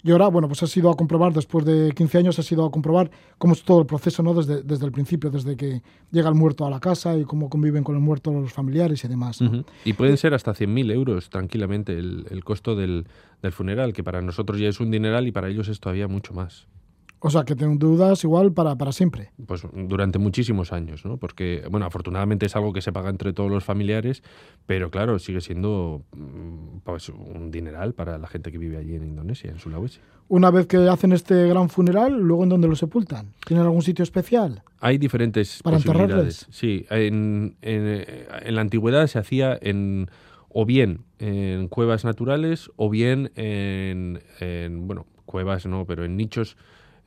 Y 0.07 0.11
ahora, 0.11 0.29
bueno, 0.29 0.47
pues 0.47 0.63
has 0.63 0.77
ido 0.77 0.89
a 0.89 0.95
comprobar, 0.95 1.33
después 1.33 1.65
de 1.65 1.91
15 1.91 2.19
años, 2.19 2.39
has 2.39 2.49
ido 2.49 2.65
a 2.65 2.71
comprobar 2.71 3.11
cómo 3.37 3.51
es 3.51 3.63
todo 3.63 3.81
el 3.81 3.85
proceso, 3.85 4.23
¿no? 4.23 4.33
Desde, 4.33 4.63
desde 4.63 4.85
el 4.85 4.93
principio, 4.93 5.29
desde 5.29 5.57
que 5.57 5.81
llega 6.11 6.29
el 6.29 6.35
muerto 6.35 6.65
a 6.65 6.69
la 6.69 6.79
casa 6.79 7.17
y 7.17 7.25
cómo 7.25 7.49
conviven 7.49 7.83
con 7.83 7.93
el 7.93 8.01
muerto 8.01 8.31
los 8.31 8.53
familiares 8.53 9.03
y 9.03 9.09
demás. 9.09 9.41
Y 9.83 9.91
pueden 9.91 10.15
ser 10.15 10.33
hasta 10.33 10.53
100.000 10.53 10.93
euros 10.93 11.29
tranquilamente 11.29 11.91
el, 11.91 12.25
el 12.29 12.41
costo 12.45 12.73
del, 12.73 13.05
del 13.41 13.51
funeral, 13.51 13.91
que 13.91 14.01
para 14.01 14.21
nosotros 14.21 14.61
ya 14.61 14.69
es 14.69 14.79
un 14.79 14.91
dineral 14.91 15.27
y 15.27 15.33
para 15.33 15.49
ellos 15.49 15.67
es 15.67 15.81
todavía 15.81 16.07
mucho 16.07 16.33
más. 16.33 16.67
O 17.19 17.29
sea, 17.29 17.43
que 17.43 17.55
tengo 17.55 17.75
dudas 17.77 18.23
igual 18.23 18.53
para, 18.53 18.75
para 18.75 18.91
siempre. 18.91 19.31
Pues 19.45 19.63
durante 19.73 20.19
muchísimos 20.19 20.71
años, 20.71 21.05
¿no? 21.05 21.17
Porque, 21.17 21.63
bueno, 21.69 21.85
afortunadamente 21.85 22.45
es 22.45 22.55
algo 22.55 22.73
que 22.73 22.81
se 22.81 22.91
paga 22.91 23.09
entre 23.09 23.33
todos 23.33 23.49
los 23.49 23.63
familiares, 23.63 24.23
pero 24.65 24.91
claro, 24.91 25.17
sigue 25.17 25.41
siendo 25.41 26.03
mm, 26.15 26.79
pues, 26.83 27.09
un 27.09 27.49
dineral 27.49 27.93
para 27.93 28.17
la 28.17 28.27
gente 28.27 28.51
que 28.51 28.57
vive 28.57 28.77
allí 28.77 28.95
en 28.95 29.03
Indonesia, 29.03 29.49
en 29.49 29.59
Sulawesi. 29.59 29.99
Una 30.29 30.51
vez 30.51 30.67
que 30.67 30.77
hacen 30.89 31.13
este 31.13 31.47
gran 31.47 31.69
funeral, 31.69 32.19
¿luego 32.19 32.43
en 32.43 32.49
dónde 32.49 32.67
lo 32.67 32.75
sepultan? 32.75 33.33
¿Tienen 33.45 33.65
algún 33.65 33.81
sitio 33.81 34.03
especial? 34.03 34.61
Hay 34.79 34.97
diferentes 34.97 35.61
¿Para 35.63 35.77
posibilidades. 35.77 36.47
Sí, 36.51 36.85
en, 36.89 37.55
en, 37.61 38.05
en 38.43 38.55
la 38.55 38.61
antigüedad 38.61 39.07
se 39.07 39.19
hacía 39.19 39.57
en 39.59 40.09
o 40.49 40.65
bien 40.65 41.01
en 41.19 41.67
cuevas 41.67 42.03
naturales 42.03 42.71
o 42.75 42.89
bien 42.89 43.31
en, 43.35 44.21
en 44.39 44.87
bueno, 44.87 45.05
cuevas 45.25 45.65
no, 45.65 45.85
pero 45.85 46.03
en 46.03 46.17
nichos 46.17 46.57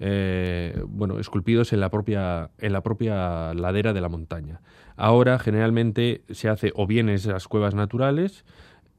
eh, 0.01 0.83
bueno, 0.89 1.19
esculpidos 1.19 1.75
en 1.75 1.81
la, 1.81 1.91
propia, 1.91 2.51
en 2.59 2.73
la 2.73 2.83
propia 2.83 3.53
ladera 3.55 3.93
de 3.93 4.01
la 4.01 4.09
montaña. 4.09 4.63
Ahora 4.97 5.39
generalmente 5.39 6.25
se 6.31 6.49
hace 6.49 6.73
o 6.75 6.87
bien 6.87 7.11
en 7.11 7.17
esas 7.17 7.47
cuevas 7.49 7.75
naturales 7.75 8.47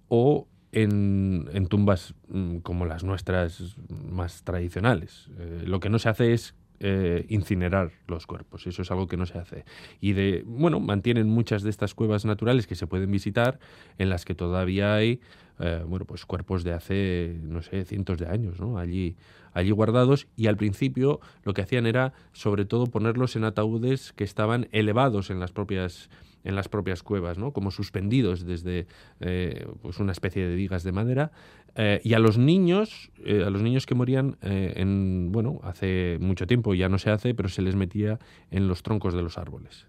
o 0.08 0.48
en, 0.72 1.50
en 1.54 1.68
tumbas 1.68 2.14
mm, 2.28 2.58
como 2.58 2.86
las 2.86 3.04
nuestras 3.04 3.76
más 3.90 4.44
tradicionales. 4.44 5.30
Eh, 5.40 5.64
lo 5.66 5.80
que 5.80 5.90
no 5.90 5.98
se 5.98 6.10
hace 6.10 6.34
es 6.34 6.56
eh, 6.84 7.28
incinerar 7.30 7.92
los 8.08 8.26
cuerpos. 8.26 8.66
Eso 8.66 8.82
es 8.82 8.90
algo 8.90 9.08
que 9.08 9.16
no 9.16 9.28
se 9.28 9.38
hace. 9.38 9.66
Y 10.00 10.14
de, 10.14 10.44
bueno, 10.48 10.80
mantienen 10.80 11.30
muchas 11.30 11.62
de 11.62 11.70
estas 11.70 11.94
cuevas 11.94 12.26
naturales 12.26 12.66
que 12.66 12.74
se 12.74 12.88
pueden 12.88 13.12
visitar, 13.12 13.60
en 14.00 14.10
las 14.10 14.26
que 14.26 14.34
todavía 14.34 14.96
hay, 14.96 15.22
eh, 15.60 15.84
bueno, 15.86 16.06
pues 16.06 16.26
cuerpos 16.26 16.64
de 16.64 16.74
hace, 16.74 17.38
no 17.44 17.62
sé, 17.62 17.86
cientos 17.86 18.18
de 18.18 18.26
años, 18.26 18.60
¿no? 18.60 18.80
Allí, 18.80 19.16
allí 19.54 19.70
guardados. 19.70 20.28
Y 20.36 20.48
al 20.48 20.58
principio 20.58 21.20
lo 21.44 21.54
que 21.54 21.62
hacían 21.62 21.86
era, 21.86 22.14
sobre 22.34 22.66
todo, 22.66 22.88
ponerlos 22.88 23.36
en 23.36 23.44
ataúdes 23.44 24.12
que 24.14 24.24
estaban 24.24 24.68
elevados 24.72 25.30
en 25.30 25.40
las 25.40 25.52
propias 25.52 26.10
en 26.44 26.56
las 26.56 26.70
propias 26.70 27.04
cuevas, 27.04 27.38
¿no? 27.38 27.52
como 27.52 27.72
suspendidos 27.72 28.46
desde 28.46 28.88
eh, 29.20 29.68
pues 29.82 30.00
una 30.00 30.12
especie 30.12 30.48
de 30.48 30.56
vigas 30.56 30.84
de 30.84 30.92
madera. 30.92 31.32
Eh, 31.76 32.02
y 32.04 32.14
a 32.14 32.20
los 32.20 32.38
niños, 32.38 33.12
eh, 33.24 33.44
a 33.46 33.50
los 33.50 33.62
niños 33.62 33.86
que 33.86 33.96
morían 33.96 34.38
en, 34.42 35.32
bueno, 35.32 35.60
hace 35.64 36.18
mucho 36.20 36.48
tiempo 36.48 36.74
ya 36.74 36.90
no 36.90 36.98
se 36.98 37.12
hace, 37.12 37.34
pero 37.34 37.50
se 37.50 37.62
les 37.62 37.76
metía 37.76 38.20
en 38.50 38.68
los 38.68 38.84
troncos 38.84 39.14
de 39.14 39.22
los 39.22 39.38
árboles. 39.38 39.88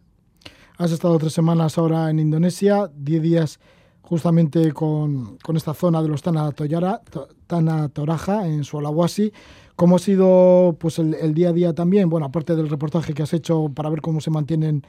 Has 0.78 0.92
estado 0.92 1.18
tres 1.18 1.32
semanas 1.32 1.78
ahora 1.78 2.11
en 2.11 2.18
Indonesia, 2.18 2.90
diez 2.94 3.23
días 3.23 3.61
justamente 4.02 4.73
con, 4.73 5.38
con 5.38 5.56
esta 5.56 5.75
zona 5.75 6.02
de 6.02 6.09
los 6.09 6.23
Tana, 6.23 6.50
Toyara, 6.52 7.00
Tana 7.47 7.88
Toraja, 7.88 8.47
en 8.47 8.64
Sulawesi. 8.64 9.32
¿Cómo 9.76 9.97
ha 9.97 9.99
sido 9.99 10.76
pues, 10.78 10.99
el, 10.99 11.14
el 11.14 11.35
día 11.35 11.49
a 11.49 11.52
día 11.52 11.73
también? 11.73 12.11
Bueno, 12.11 12.26
aparte 12.26 12.54
del 12.54 12.68
reportaje 12.68 13.14
que 13.14 13.23
has 13.23 13.32
hecho 13.32 13.71
para 13.75 13.88
ver 13.88 14.00
cómo 14.00 14.21
se 14.21 14.30
mantienen 14.30 14.82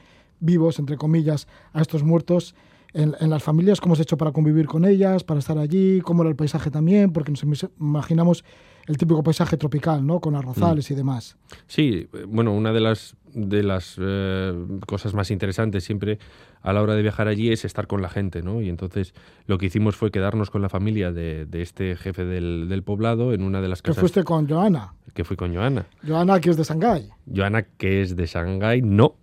vivos, 0.43 0.79
entre 0.79 0.97
comillas, 0.97 1.47
a 1.73 1.81
estos 1.81 2.03
muertos 2.03 2.55
en, 2.93 3.15
en, 3.19 3.29
las 3.29 3.41
familias, 3.41 3.81
cómo 3.81 3.95
se 3.95 4.01
ha 4.01 4.03
hecho 4.03 4.17
para 4.17 4.31
convivir 4.31 4.67
con 4.67 4.85
ellas, 4.85 5.23
para 5.23 5.39
estar 5.39 5.57
allí, 5.57 6.01
cómo 6.01 6.21
era 6.21 6.29
el 6.29 6.35
paisaje 6.35 6.69
también, 6.69 7.11
porque 7.11 7.31
nos 7.31 7.43
imaginamos 7.79 8.43
el 8.87 8.97
típico 8.97 9.23
paisaje 9.23 9.57
tropical, 9.57 10.05
¿no? 10.05 10.19
Con 10.19 10.35
arrozales 10.35 10.89
mm. 10.89 10.93
y 10.93 10.95
demás. 10.95 11.37
Sí, 11.67 12.07
bueno, 12.27 12.53
una 12.53 12.71
de 12.73 12.81
las 12.81 13.15
de 13.33 13.63
las 13.63 13.95
eh, 13.99 14.53
cosas 14.85 15.15
más 15.15 15.31
interesantes 15.31 15.83
siempre 15.83 16.19
a 16.61 16.71
la 16.71 16.83
hora 16.83 16.93
de 16.93 17.01
viajar 17.01 17.27
allí 17.27 17.51
es 17.51 17.65
estar 17.65 17.87
con 17.87 18.01
la 18.01 18.09
gente, 18.09 18.43
¿no? 18.43 18.61
Y 18.61 18.69
entonces 18.69 19.13
lo 19.47 19.57
que 19.57 19.65
hicimos 19.65 19.95
fue 19.95 20.11
quedarnos 20.11 20.51
con 20.51 20.61
la 20.61 20.69
familia 20.69 21.11
de, 21.11 21.45
de 21.45 21.61
este 21.61 21.95
jefe 21.95 22.25
del, 22.25 22.67
del, 22.69 22.83
poblado 22.83 23.33
en 23.33 23.41
una 23.43 23.59
de 23.59 23.69
las 23.69 23.81
casas. 23.81 23.95
¿Que 23.95 23.99
fuiste 23.99 24.23
con 24.23 24.47
Joana? 24.47 24.93
Que 25.13 25.23
fui 25.23 25.35
con 25.35 25.53
Joana. 25.53 25.85
Joana, 26.07 26.39
que 26.39 26.51
es 26.51 26.57
de 26.57 26.63
Shanghái. 26.63 27.09
Joana, 27.33 27.63
que 27.63 28.01
es 28.01 28.15
de 28.15 28.25
Shanghái, 28.25 28.81
no. 28.81 29.15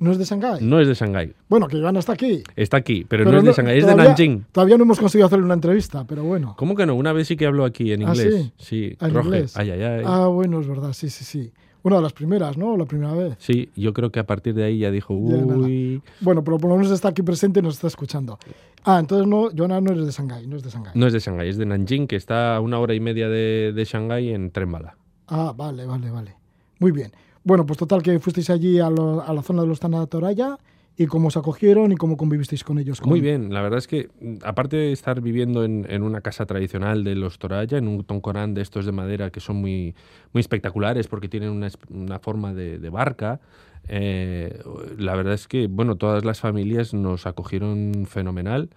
¿No 0.00 0.12
es 0.12 0.18
de 0.18 0.24
Shanghái? 0.24 0.64
No 0.64 0.80
es 0.80 0.86
de 0.86 0.94
Shanghái. 0.94 1.34
Bueno, 1.48 1.66
que 1.66 1.76
Iván 1.76 1.96
está 1.96 2.12
aquí. 2.12 2.42
Está 2.54 2.76
aquí, 2.76 3.04
pero, 3.08 3.24
pero 3.24 3.32
no 3.42 3.50
es 3.50 3.56
de 3.56 3.62
Shanghái, 3.62 3.78
es 3.78 3.86
de 3.86 3.94
Nanjing. 3.96 4.46
Todavía 4.52 4.76
no 4.76 4.84
hemos 4.84 5.00
conseguido 5.00 5.26
hacerle 5.26 5.44
una 5.44 5.54
entrevista, 5.54 6.04
pero 6.06 6.22
bueno. 6.22 6.54
¿Cómo 6.56 6.76
que 6.76 6.86
no? 6.86 6.94
Una 6.94 7.12
vez 7.12 7.26
sí 7.26 7.36
que 7.36 7.46
habló 7.46 7.64
aquí 7.64 7.92
en 7.92 8.02
inglés. 8.02 8.34
¿Ah, 8.34 8.38
sí? 8.38 8.52
Sí, 8.58 8.96
¿En 9.00 9.14
Roge. 9.14 9.26
inglés? 9.26 9.56
Ay, 9.56 9.70
ay, 9.72 9.82
ay. 9.82 10.04
Ah, 10.06 10.26
bueno, 10.28 10.60
es 10.60 10.68
verdad, 10.68 10.92
sí, 10.92 11.10
sí, 11.10 11.24
sí. 11.24 11.52
Una 11.82 11.96
de 11.96 12.02
las 12.02 12.12
primeras, 12.12 12.56
¿no? 12.56 12.76
La 12.76 12.84
primera 12.84 13.12
vez. 13.14 13.34
Sí, 13.38 13.70
yo 13.74 13.92
creo 13.92 14.10
que 14.10 14.20
a 14.20 14.26
partir 14.26 14.54
de 14.54 14.64
ahí 14.64 14.78
ya 14.78 14.90
dijo, 14.90 15.14
uy. 15.14 16.02
Ya 16.04 16.12
bueno, 16.20 16.44
pero 16.44 16.58
por 16.58 16.70
lo 16.70 16.76
menos 16.76 16.92
está 16.92 17.08
aquí 17.08 17.22
presente 17.22 17.60
y 17.60 17.62
nos 17.62 17.74
está 17.74 17.86
escuchando. 17.86 18.38
Ah, 18.84 18.98
entonces 19.00 19.26
no, 19.26 19.48
Joana 19.56 19.80
no 19.80 19.92
es 19.92 20.04
de 20.06 20.12
Shanghái, 20.12 20.46
no 20.46 20.56
es 20.56 20.62
de 20.62 20.70
Shanghái. 20.70 20.92
No 20.94 21.06
es 21.06 21.12
de 21.12 21.18
Shanghái, 21.18 21.48
es 21.48 21.56
de 21.56 21.66
Nanjing, 21.66 22.06
que 22.06 22.16
está 22.16 22.56
a 22.56 22.60
una 22.60 22.78
hora 22.78 22.94
y 22.94 23.00
media 23.00 23.28
de, 23.28 23.72
de 23.74 23.84
Shanghái 23.84 24.30
en 24.30 24.50
tren 24.50 24.70
bala. 24.70 24.96
Ah, 25.28 25.52
vale, 25.56 25.86
vale, 25.86 26.10
vale. 26.10 26.37
Muy 26.78 26.92
bien. 26.92 27.12
Bueno, 27.44 27.64
pues 27.66 27.78
total 27.78 28.02
que 28.02 28.18
fuisteis 28.18 28.50
allí 28.50 28.78
a, 28.80 28.90
lo, 28.90 29.22
a 29.22 29.32
la 29.32 29.42
zona 29.42 29.62
de 29.62 29.68
los 29.68 29.80
Tanatoraya 29.80 30.58
y 30.96 31.06
cómo 31.06 31.28
os 31.28 31.36
acogieron 31.36 31.92
y 31.92 31.94
cómo 31.94 32.16
convivisteis 32.16 32.64
con 32.64 32.78
ellos. 32.78 33.00
Muy 33.06 33.20
bien, 33.20 33.54
la 33.54 33.62
verdad 33.62 33.78
es 33.78 33.86
que 33.86 34.10
aparte 34.42 34.76
de 34.76 34.92
estar 34.92 35.20
viviendo 35.20 35.64
en, 35.64 35.86
en 35.88 36.02
una 36.02 36.20
casa 36.20 36.44
tradicional 36.44 37.04
de 37.04 37.14
los 37.14 37.38
Toraya, 37.38 37.78
en 37.78 37.86
un 37.86 38.02
toncorán 38.04 38.52
de 38.52 38.62
estos 38.62 38.84
de 38.84 38.92
madera 38.92 39.30
que 39.30 39.38
son 39.38 39.56
muy, 39.56 39.94
muy 40.32 40.40
espectaculares 40.40 41.06
porque 41.06 41.28
tienen 41.28 41.50
una, 41.50 41.68
una 41.88 42.18
forma 42.18 42.52
de, 42.52 42.80
de 42.80 42.90
barca, 42.90 43.40
eh, 43.88 44.60
la 44.98 45.14
verdad 45.14 45.34
es 45.34 45.48
que 45.48 45.66
bueno, 45.68 45.96
todas 45.96 46.24
las 46.24 46.40
familias 46.40 46.92
nos 46.94 47.26
acogieron 47.26 48.06
fenomenal. 48.06 48.68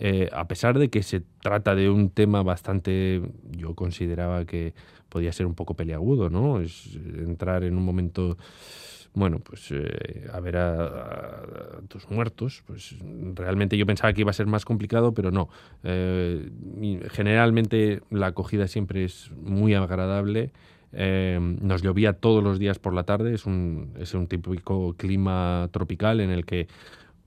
Eh, 0.00 0.28
a 0.32 0.46
pesar 0.46 0.78
de 0.78 0.90
que 0.90 1.02
se 1.02 1.22
trata 1.42 1.74
de 1.74 1.90
un 1.90 2.10
tema 2.10 2.42
bastante, 2.42 3.20
yo 3.50 3.74
consideraba 3.74 4.44
que 4.44 4.74
podía 5.08 5.32
ser 5.32 5.46
un 5.46 5.54
poco 5.54 5.74
peliagudo, 5.74 6.30
¿no? 6.30 6.60
Es 6.60 6.94
entrar 6.94 7.64
en 7.64 7.76
un 7.76 7.84
momento 7.84 8.36
bueno, 9.14 9.40
pues 9.40 9.70
eh, 9.72 10.28
a 10.32 10.38
ver 10.40 10.56
a, 10.56 10.84
a, 10.84 11.80
tus 11.88 12.08
muertos, 12.10 12.62
pues 12.66 12.94
realmente 13.34 13.76
yo 13.76 13.84
pensaba 13.84 14.12
que 14.12 14.20
iba 14.20 14.30
a 14.30 14.34
ser 14.34 14.46
más 14.46 14.64
complicado, 14.64 15.12
pero 15.12 15.30
no. 15.30 15.48
Eh, 15.82 16.50
generalmente 17.10 18.00
la 18.10 18.28
acogida 18.28 18.68
siempre 18.68 19.04
es 19.04 19.32
muy 19.42 19.74
agradable. 19.74 20.52
Eh, 20.92 21.38
nos 21.60 21.82
llovía 21.82 22.12
todos 22.14 22.42
los 22.42 22.58
días 22.58 22.78
por 22.78 22.94
la 22.94 23.02
tarde, 23.02 23.34
es 23.34 23.44
un, 23.44 23.92
es 23.98 24.14
un 24.14 24.26
típico 24.26 24.94
clima 24.96 25.68
tropical 25.72 26.20
en 26.20 26.30
el 26.30 26.46
que 26.46 26.68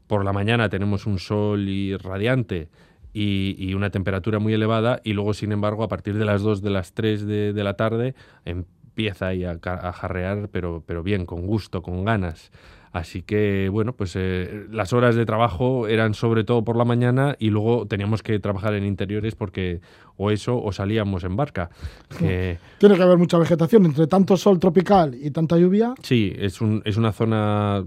por 0.08 0.26
la 0.26 0.34
mañana 0.34 0.70
tenemos 0.70 1.06
un 1.06 1.20
sol 1.20 1.68
y 1.68 1.96
radiante 1.96 2.70
y, 3.14 3.56
y, 3.58 3.74
una 3.74 3.90
temperatura 3.90 4.40
muy 4.40 4.54
elevada 4.54 5.02
y 5.04 5.14
luego, 5.14 5.34
sin 5.34 5.52
embargo, 5.52 5.84
a 5.84 5.88
partir 5.88 6.18
de 6.18 6.26
las 6.26 6.42
2 6.42 6.62
de 6.62 6.70
las 6.70 6.94
3 6.94 7.26
de, 7.26 7.54
de 7.54 7.64
la 7.64 7.76
tarde 7.76 8.16
empieza 8.46 9.28
ahí 9.28 9.44
a, 9.44 9.60
a, 9.64 9.92
jarrear, 9.92 10.50
pero, 10.52 10.84
pero 10.86 11.04
bien, 11.04 11.26
con 11.26 11.46
gusto, 11.48 11.82
con 11.82 12.06
ganas. 12.06 12.52
Así 12.92 13.22
que, 13.22 13.70
bueno, 13.70 13.94
pues 13.94 14.16
eh, 14.18 14.66
las 14.70 14.92
horas 14.92 15.16
de 15.16 15.26
trabajo 15.26 15.88
eran 15.88 16.14
sobre 16.14 16.44
todo 16.44 16.64
por 16.66 16.76
la 16.76 16.84
mañana 16.84 17.38
y 17.40 17.50
luego 17.50 17.88
teníamos 17.88 18.22
que 18.22 18.38
trabajar 18.40 18.74
en 18.74 18.86
interiores 18.86 19.36
porque 19.36 19.80
o 20.18 20.30
eso 20.30 20.62
o 20.62 20.74
salíamos 20.74 21.24
en 21.24 21.38
barca. 21.38 21.70
Tiene 22.18 22.96
que 22.96 23.02
haber 23.02 23.18
mucha 23.18 23.38
vegetación 23.38 23.86
entre 23.86 24.08
tanto 24.08 24.36
sol 24.36 24.60
tropical 24.60 25.16
y 25.16 25.32
tanta 25.32 25.58
lluvia. 25.58 25.94
Sí, 26.04 26.34
es, 26.38 26.60
un, 26.60 26.82
es 26.84 26.98
una 26.98 27.14
zona 27.14 27.82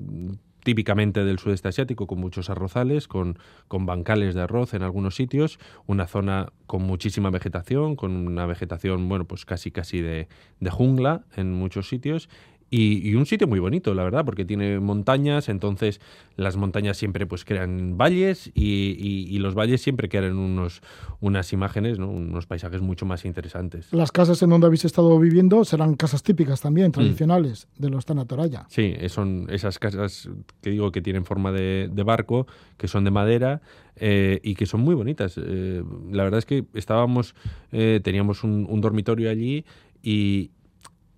típicamente 0.65 1.25
del 1.25 1.39
sudeste 1.39 1.69
asiático, 1.69 2.09
con 2.09 2.19
muchos 2.19 2.51
arrozales, 2.51 3.07
con, 3.07 3.39
con, 3.69 3.87
bancales 3.87 4.35
de 4.35 4.43
arroz 4.43 4.75
en 4.75 4.83
algunos 4.83 5.15
sitios, 5.15 5.61
una 5.87 6.09
zona 6.09 6.53
con 6.67 6.83
muchísima 6.83 7.31
vegetación, 7.31 7.95
con 7.95 8.11
una 8.27 8.47
vegetación, 8.47 9.09
bueno, 9.09 9.27
pues 9.27 9.45
casi 9.45 9.71
casi 9.71 10.01
de, 10.01 10.27
de 10.59 10.71
jungla 10.71 11.23
en 11.37 11.53
muchos 11.53 11.89
sitios, 11.89 12.29
y, 12.77 13.09
y, 13.09 13.15
un 13.15 13.25
sitio 13.25 13.47
muy 13.47 13.61
bonito, 13.61 13.95
la 13.95 14.03
verdad, 14.03 14.25
porque 14.25 14.45
tiene 14.45 14.81
montañas, 14.81 15.49
entonces 15.49 16.01
las 16.35 16.57
montañas 16.57 16.97
siempre 16.97 17.25
pues 17.25 17.45
crean 17.45 17.97
valles 17.97 18.51
y, 18.53 18.97
y, 18.99 19.33
y 19.33 19.39
los 19.39 19.55
valles 19.55 19.81
siempre 19.81 20.09
crean 20.09 20.37
unos, 20.37 20.83
unas 21.21 21.53
imágenes, 21.53 22.01
¿no? 22.01 22.11
unos 22.11 22.47
paisajes 22.47 22.81
mucho 22.81 23.07
más 23.07 23.25
interesantes. 23.25 23.93
Las 23.93 24.11
casas 24.11 24.43
en 24.43 24.51
donde 24.51 24.67
habéis 24.67 24.85
estado 24.85 25.17
viviendo 25.21 25.65
serán 25.65 25.95
casas 25.95 26.25
típicas 26.25 26.61
también, 26.61 26.91
tradicionales, 26.91 27.69
mm. 27.79 27.83
de 27.83 27.91
los 27.91 28.07
Tanatoraya. 28.07 28.67
Sí, 28.69 28.93
son 29.07 29.47
esas 29.51 29.79
casas 29.79 30.29
que 30.61 30.71
digo 30.71 30.91
que 30.91 31.01
tienen 31.01 31.25
forma 31.25 31.53
de, 31.53 31.89
de 31.93 32.03
barco, 32.03 32.49
que 32.77 32.89
son 32.89 33.05
de 33.05 33.13
madera 33.13 33.63
eh, 33.95 34.41
y 34.43 34.57
que 34.57 34.67
son 34.67 34.81
muy 34.81 34.97
bonitas. 34.97 35.39
Eh, 35.39 35.85
la 36.11 36.25
verdad 36.25 36.39
es 36.39 36.45
que 36.45 36.65
estábamos, 36.75 37.37
eh, 37.71 38.01
teníamos 38.03 38.43
un, 38.43 38.67
un 38.69 38.81
dormitorio 38.81 39.31
allí 39.31 39.65
y, 40.03 40.51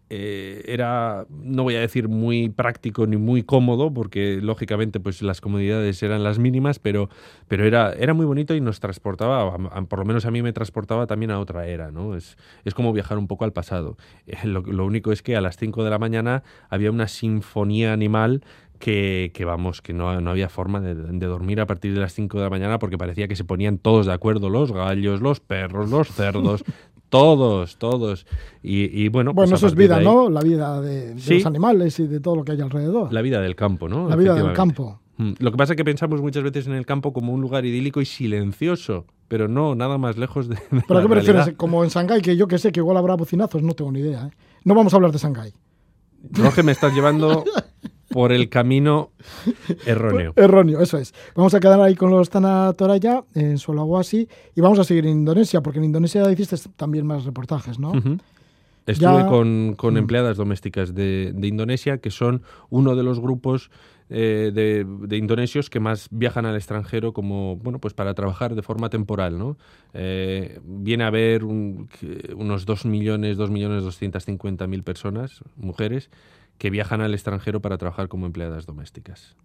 eh, 0.09 0.63
era, 0.67 1.27
no 1.31 1.65
voy 1.65 1.75
a 1.75 1.81
decir 1.81 2.09
muy 2.09 2.49
práctico 2.49 3.07
ni 3.07 3.17
muy 3.17 3.43
cómodo, 3.43 3.93
porque 3.93 4.39
lógicamente 4.41 5.01
pues 5.01 5.23
las 5.23 5.41
comodidades 5.41 6.03
eran 6.03 6.23
las 6.23 6.39
mínimas, 6.39 6.79
pero, 6.79 7.09
pero 7.49 7.65
era, 7.65 7.93
era 7.93 8.15
muy 8.15 8.27
bonito 8.27 8.55
y 8.55 8.61
nos 8.61 8.81
transportaba, 8.81 9.57
por 9.89 9.99
lo 9.99 10.05
menos 10.05 10.25
a 10.25 10.31
mí 10.31 10.43
me 10.43 10.53
transportaba 10.53 11.07
también 11.07 11.31
a 11.31 11.41
otra 11.41 11.67
era, 11.67 11.91
¿no? 11.91 12.15
Es, 12.15 12.37
es 12.65 12.75
como 12.75 12.93
viajar 12.93 13.19
un 13.19 13.27
poco 13.27 13.45
al 13.45 13.53
pasado. 13.53 13.97
Lo, 14.45 14.61
lo 14.61 14.87
único 14.87 15.13
es 15.13 15.23
que 15.23 15.37
a 15.37 15.41
las 15.41 15.57
5 15.57 15.83
de 15.83 15.91
la 15.91 15.99
mañana 15.99 16.43
había 16.69 16.91
una 16.91 17.09
sinfonía 17.09 17.93
animal 17.93 18.43
que, 18.79 19.33
que, 19.35 19.45
vamos, 19.45 19.83
que 19.83 19.93
no, 19.93 20.21
no 20.21 20.31
había 20.31 20.49
forma 20.49 20.81
de, 20.81 20.95
de, 20.95 21.27
dormir 21.27 21.61
a 21.61 21.67
partir 21.67 21.95
de 21.95 22.01
las 22.01 22.15
5 22.15 22.39
de 22.39 22.45
la 22.45 22.51
mañana 22.51 22.79
porque 22.79 22.99
parecía 22.99 23.29
que 23.29 23.37
se 23.37 23.45
ponían 23.45 23.79
todos 23.79 24.07
de 24.07 24.13
acuerdo, 24.13 24.51
los 24.51 24.73
gallos, 24.73 25.21
los 25.21 25.41
perros, 25.41 25.91
los 25.91 26.09
cerdos, 26.09 26.65
todos, 27.09 27.77
todos. 27.79 28.27
Y, 28.63 29.05
y 29.05 29.09
bueno, 29.09 29.35
pues 29.35 29.49
bueno 29.49 29.57
eso 29.57 29.67
es 29.67 29.75
vida, 29.75 30.01
¿no? 30.01 30.29
La 30.31 30.41
vida 30.41 30.81
de, 30.81 31.15
de 31.15 31.21
¿sí? 31.21 31.35
los 31.35 31.47
animales 31.47 31.99
y 32.01 32.07
de 32.07 32.21
todo 32.21 32.37
lo 32.37 32.45
que 32.45 32.53
hay 32.53 32.61
alrededor. 32.61 33.13
La 33.13 33.23
vida 33.23 33.41
del 33.41 33.57
campo, 33.57 33.89
¿no? 33.89 34.09
La 34.09 34.17
vida 34.17 34.35
del 34.35 34.53
campo. 34.53 35.01
Mm, 35.19 35.33
lo 35.39 35.51
que 35.51 35.57
pasa 35.57 35.73
es 35.73 35.77
que 35.77 35.85
pensamos 35.85 36.21
muchas 36.21 36.43
veces 36.43 36.67
en 36.67 36.75
el 36.75 36.85
campo 36.85 37.13
como 37.13 37.33
un 37.33 37.41
lugar 37.41 37.65
idílico 37.65 38.01
y 38.01 38.05
silencioso, 38.05 39.07
pero 39.29 39.49
no, 39.49 39.75
nada 39.75 39.99
más 39.99 40.17
lejos 40.17 40.49
de. 40.49 40.57
de 40.71 40.83
¿Pero 40.87 40.99
a 40.99 41.03
qué 41.03 41.09
me 41.09 41.15
refieres? 41.15 41.55
Como 41.57 41.85
en 41.85 41.91
Shanghái, 41.91 42.21
que 42.21 42.37
yo 42.37 42.47
que 42.49 42.59
sé 42.59 42.73
que 42.73 42.81
igual 42.81 42.97
habrá 42.97 43.15
bocinazos, 43.15 43.63
no 43.63 43.75
tengo 43.75 43.93
ni 43.93 44.01
idea. 44.01 44.27
¿eh? 44.27 44.31
No 44.65 44.75
vamos 44.75 44.93
a 44.93 44.97
hablar 44.97 45.13
de 45.13 45.19
Shanghái. 45.19 45.53
Roge, 46.33 46.63
me 46.63 46.73
estás 46.73 46.93
llevando 46.93 47.45
por 48.17 48.33
el 48.33 48.49
camino 48.49 49.11
erróneo. 49.85 50.33
erróneo, 50.37 50.81
eso 50.81 50.97
es. 50.97 51.13
Vamos 51.35 51.53
a 51.53 51.61
quedar 51.61 51.79
ahí 51.83 51.95
con 51.95 52.11
los 52.11 52.31
Tanatoraya 52.31 53.25
en 53.35 53.59
Sulawesi 53.59 54.27
y 54.55 54.61
vamos 54.63 54.79
a 54.79 54.85
seguir 54.85 55.05
en 55.05 55.19
Indonesia, 55.19 55.61
porque 55.61 55.81
en 55.81 55.85
Indonesia 55.85 56.33
hiciste 56.33 56.57
también 56.77 57.07
más 57.07 57.27
reportajes, 57.27 57.79
¿no? 57.79 57.91
Uh 57.91 57.97
-huh. 57.97 58.21
Estuve 58.87 59.19
ya... 59.19 59.27
con, 59.27 59.75
con 59.77 59.95
mm. 59.95 59.97
empleadas 59.99 60.39
domésticas 60.39 60.95
de, 60.95 61.33
de, 61.35 61.47
Indonesia, 61.47 61.99
que 61.99 62.11
son 62.11 62.41
uno 62.71 62.97
de 62.97 63.03
los 63.03 63.21
grupos 63.21 63.71
eh, 64.09 64.51
de, 64.55 64.87
de, 64.87 65.17
indonesios 65.19 65.69
que 65.69 65.81
más 65.81 66.09
viajan 66.11 66.47
al 66.47 66.57
extranjero 66.57 67.13
como, 67.13 67.57
bueno, 67.57 67.81
pues 67.81 67.93
para 67.93 68.15
trabajar 68.15 68.55
de 68.55 68.63
forma 68.63 68.89
temporal, 68.89 69.37
¿no? 69.37 69.59
Eh, 69.93 70.59
viene 70.65 71.05
a 71.05 71.09
haber 71.09 71.45
un, 71.45 71.91
unos 72.35 72.65
2 72.65 72.87
millones, 72.87 73.37
2 73.37 73.51
millones 73.51 73.83
250 73.83 74.67
mil 74.69 74.85
personas, 74.85 75.43
mujeres, 75.57 76.09
que 76.59 76.71
viajan 76.71 77.01
al 77.01 77.15
extranjero 77.15 77.61
para 77.61 77.79
trabajar 77.79 78.09
como 78.09 78.27
empleadas 78.27 78.67
domésticas. 78.67 79.37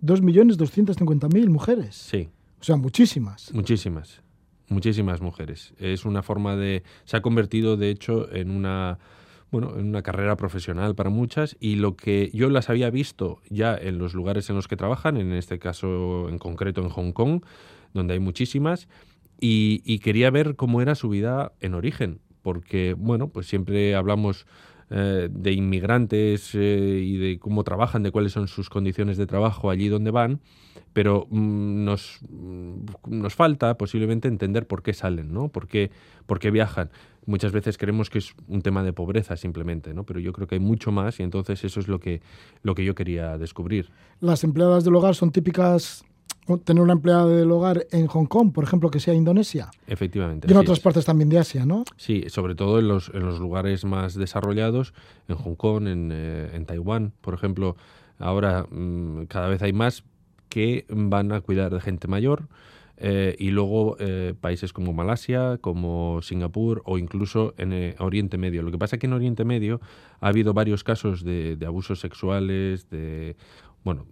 ¿Dos 0.00 0.22
millones 0.22 0.56
doscientas 0.56 0.96
cincuenta 0.96 1.28
mil 1.28 1.50
mujeres? 1.50 1.96
Sí. 1.96 2.28
O 2.60 2.64
sea, 2.64 2.76
muchísimas. 2.76 3.52
Muchísimas. 3.52 4.22
Muchísimas 4.68 5.20
mujeres. 5.20 5.74
Es 5.78 6.04
una 6.04 6.22
forma 6.22 6.56
de... 6.56 6.82
Se 7.04 7.16
ha 7.16 7.22
convertido, 7.22 7.76
de 7.76 7.90
hecho, 7.90 8.32
en 8.32 8.50
una... 8.50 8.98
Bueno, 9.50 9.78
en 9.78 9.88
una 9.88 10.02
carrera 10.02 10.36
profesional 10.36 10.94
para 10.94 11.08
muchas 11.08 11.56
y 11.58 11.76
lo 11.76 11.96
que 11.96 12.30
yo 12.34 12.50
las 12.50 12.68
había 12.68 12.90
visto 12.90 13.40
ya 13.48 13.74
en 13.74 13.96
los 13.96 14.12
lugares 14.12 14.50
en 14.50 14.56
los 14.56 14.68
que 14.68 14.76
trabajan, 14.76 15.16
en 15.16 15.32
este 15.32 15.58
caso 15.58 16.28
en 16.28 16.36
concreto 16.36 16.82
en 16.82 16.90
Hong 16.90 17.12
Kong, 17.12 17.40
donde 17.94 18.12
hay 18.12 18.20
muchísimas, 18.20 18.88
y, 19.40 19.80
y 19.86 20.00
quería 20.00 20.30
ver 20.30 20.54
cómo 20.54 20.82
era 20.82 20.94
su 20.94 21.08
vida 21.08 21.52
en 21.60 21.72
origen, 21.72 22.20
porque, 22.42 22.92
bueno, 22.92 23.28
pues 23.28 23.46
siempre 23.46 23.94
hablamos 23.94 24.44
eh, 24.90 25.28
de 25.30 25.52
inmigrantes 25.52 26.54
eh, 26.54 27.02
y 27.04 27.16
de 27.18 27.38
cómo 27.38 27.62
trabajan, 27.62 28.02
de 28.02 28.10
cuáles 28.10 28.32
son 28.32 28.48
sus 28.48 28.70
condiciones 28.70 29.18
de 29.18 29.26
trabajo 29.26 29.68
allí 29.68 29.88
donde 29.88 30.10
van, 30.10 30.40
pero 30.94 31.26
mm, 31.28 31.84
nos, 31.84 32.20
nos 33.06 33.34
falta 33.34 33.76
posiblemente 33.76 34.28
entender 34.28 34.66
por 34.66 34.82
qué 34.82 34.94
salen, 34.94 35.32
¿no? 35.32 35.48
¿Por 35.48 35.68
qué, 35.68 35.90
por 36.24 36.38
qué 36.38 36.50
viajan. 36.50 36.90
Muchas 37.26 37.52
veces 37.52 37.76
creemos 37.76 38.08
que 38.08 38.18
es 38.18 38.34
un 38.46 38.62
tema 38.62 38.82
de 38.82 38.94
pobreza 38.94 39.36
simplemente, 39.36 39.92
¿no? 39.92 40.04
Pero 40.04 40.20
yo 40.20 40.32
creo 40.32 40.46
que 40.46 40.54
hay 40.54 40.60
mucho 40.60 40.90
más 40.90 41.20
y 41.20 41.22
entonces 41.22 41.62
eso 41.64 41.80
es 41.80 41.88
lo 41.88 42.00
que, 42.00 42.22
lo 42.62 42.74
que 42.74 42.84
yo 42.84 42.94
quería 42.94 43.36
descubrir. 43.36 43.90
Las 44.20 44.42
empleadas 44.42 44.84
del 44.84 44.94
hogar 44.94 45.14
son 45.14 45.32
típicas 45.32 46.02
tener 46.64 46.82
una 46.82 46.94
empleada 46.94 47.26
del 47.26 47.50
hogar 47.50 47.86
en 47.90 48.06
Hong 48.06 48.26
Kong, 48.26 48.52
por 48.52 48.64
ejemplo, 48.64 48.90
que 48.90 49.00
sea 49.00 49.12
Indonesia. 49.12 49.70
Efectivamente. 49.86 50.48
Y 50.48 50.52
en 50.52 50.56
otras 50.56 50.78
es. 50.78 50.84
partes 50.84 51.04
también 51.04 51.28
de 51.28 51.38
Asia, 51.38 51.66
¿no? 51.66 51.84
Sí, 51.96 52.24
sobre 52.28 52.54
todo 52.54 52.78
en 52.78 52.88
los, 52.88 53.10
en 53.12 53.26
los 53.26 53.38
lugares 53.38 53.84
más 53.84 54.14
desarrollados, 54.14 54.94
en 55.28 55.36
Hong 55.36 55.54
Kong, 55.54 55.86
en, 55.86 56.10
eh, 56.12 56.50
en 56.54 56.64
Taiwán, 56.64 57.12
por 57.20 57.34
ejemplo. 57.34 57.76
Ahora 58.18 58.66
mmm, 58.70 59.24
cada 59.24 59.48
vez 59.48 59.60
hay 59.62 59.72
más 59.72 60.04
que 60.48 60.86
van 60.88 61.32
a 61.32 61.40
cuidar 61.42 61.72
de 61.72 61.80
gente 61.80 62.08
mayor. 62.08 62.48
Eh, 63.00 63.36
y 63.38 63.50
luego 63.50 63.96
eh, 64.00 64.34
países 64.40 64.72
como 64.72 64.92
Malasia, 64.92 65.58
como 65.60 66.20
Singapur 66.20 66.82
o 66.84 66.98
incluso 66.98 67.54
en 67.56 67.72
eh, 67.72 67.94
Oriente 68.00 68.38
Medio. 68.38 68.62
Lo 68.62 68.72
que 68.72 68.78
pasa 68.78 68.96
es 68.96 69.00
que 69.00 69.06
en 69.06 69.12
Oriente 69.12 69.44
Medio 69.44 69.80
ha 70.20 70.26
habido 70.26 70.52
varios 70.52 70.82
casos 70.82 71.22
de, 71.22 71.54
de 71.54 71.66
abusos 71.66 72.00
sexuales, 72.00 72.90
de 72.90 73.36
bueno, 73.88 74.04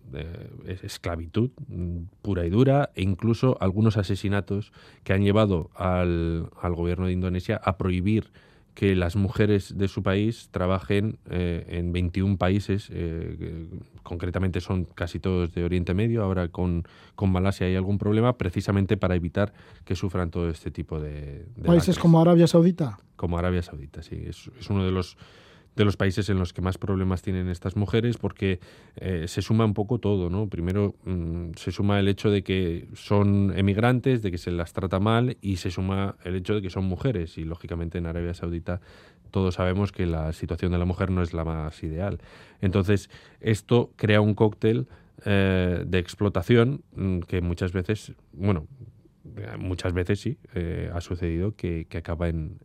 esclavitud 0.82 1.50
mm, 1.68 2.04
pura 2.22 2.46
y 2.46 2.48
dura 2.48 2.88
e 2.94 3.02
incluso 3.02 3.58
algunos 3.60 3.98
asesinatos 3.98 4.72
que 5.04 5.12
han 5.12 5.22
llevado 5.22 5.68
al, 5.74 6.48
al 6.58 6.74
gobierno 6.74 7.04
de 7.04 7.12
Indonesia 7.12 7.60
a 7.62 7.76
prohibir 7.76 8.30
que 8.74 8.96
las 8.96 9.16
mujeres 9.16 9.76
de 9.76 9.86
su 9.88 10.02
país 10.02 10.48
trabajen 10.50 11.18
eh, 11.28 11.66
en 11.68 11.92
21 11.92 12.38
países, 12.38 12.88
eh, 12.90 13.68
concretamente 14.02 14.62
son 14.62 14.86
casi 14.86 15.20
todos 15.20 15.52
de 15.52 15.62
Oriente 15.62 15.92
Medio, 15.92 16.22
ahora 16.22 16.48
con, 16.48 16.84
con, 17.14 17.30
Malasia 17.30 17.66
hay 17.66 17.76
algún 17.76 17.98
problema, 17.98 18.38
precisamente 18.38 18.96
para 18.96 19.14
evitar 19.14 19.52
que 19.84 19.94
sufran 19.94 20.30
todo 20.30 20.48
este 20.48 20.70
tipo 20.70 20.98
de... 20.98 21.44
de 21.54 21.64
¿Países 21.66 21.98
como 21.98 22.18
Arabia 22.18 22.46
Saudita? 22.46 22.98
Como 23.16 23.36
Arabia 23.36 23.62
Saudita, 23.62 24.02
sí, 24.02 24.24
es, 24.26 24.50
es 24.58 24.70
uno 24.70 24.86
de 24.86 24.92
los 24.92 25.18
de 25.76 25.84
los 25.84 25.96
países 25.96 26.28
en 26.30 26.38
los 26.38 26.52
que 26.52 26.62
más 26.62 26.78
problemas 26.78 27.22
tienen 27.22 27.48
estas 27.48 27.76
mujeres 27.76 28.16
porque 28.16 28.60
eh, 28.96 29.26
se 29.28 29.42
suma 29.42 29.66
un 29.66 29.74
poco 29.74 29.98
todo, 29.98 30.30
¿no? 30.30 30.48
Primero 30.48 30.94
mmm, 31.04 31.50
se 31.54 31.70
suma 31.70 32.00
el 32.00 32.08
hecho 32.08 32.30
de 32.30 32.42
que 32.42 32.88
son 32.94 33.52
emigrantes, 33.56 34.22
de 34.22 34.30
que 34.30 34.38
se 34.38 34.50
las 34.50 34.72
trata 34.72 34.98
mal 34.98 35.36
y 35.42 35.56
se 35.56 35.70
suma 35.70 36.16
el 36.24 36.34
hecho 36.34 36.54
de 36.54 36.62
que 36.62 36.70
son 36.70 36.84
mujeres 36.84 37.36
y 37.36 37.44
lógicamente 37.44 37.98
en 37.98 38.06
Arabia 38.06 38.32
Saudita 38.32 38.80
todos 39.30 39.56
sabemos 39.56 39.92
que 39.92 40.06
la 40.06 40.32
situación 40.32 40.72
de 40.72 40.78
la 40.78 40.86
mujer 40.86 41.10
no 41.10 41.20
es 41.20 41.34
la 41.34 41.44
más 41.44 41.82
ideal. 41.82 42.18
Entonces 42.62 43.10
esto 43.40 43.92
crea 43.96 44.22
un 44.22 44.34
cóctel 44.34 44.88
eh, 45.26 45.84
de 45.86 45.98
explotación 45.98 46.82
mmm, 46.94 47.20
que 47.20 47.42
muchas 47.42 47.72
veces, 47.72 48.14
bueno, 48.32 48.66
muchas 49.58 49.92
veces 49.92 50.20
sí, 50.20 50.38
eh, 50.54 50.90
ha 50.94 51.02
sucedido 51.02 51.54
que, 51.54 51.86
que 51.90 51.98
acaba 51.98 52.28
en, 52.28 52.58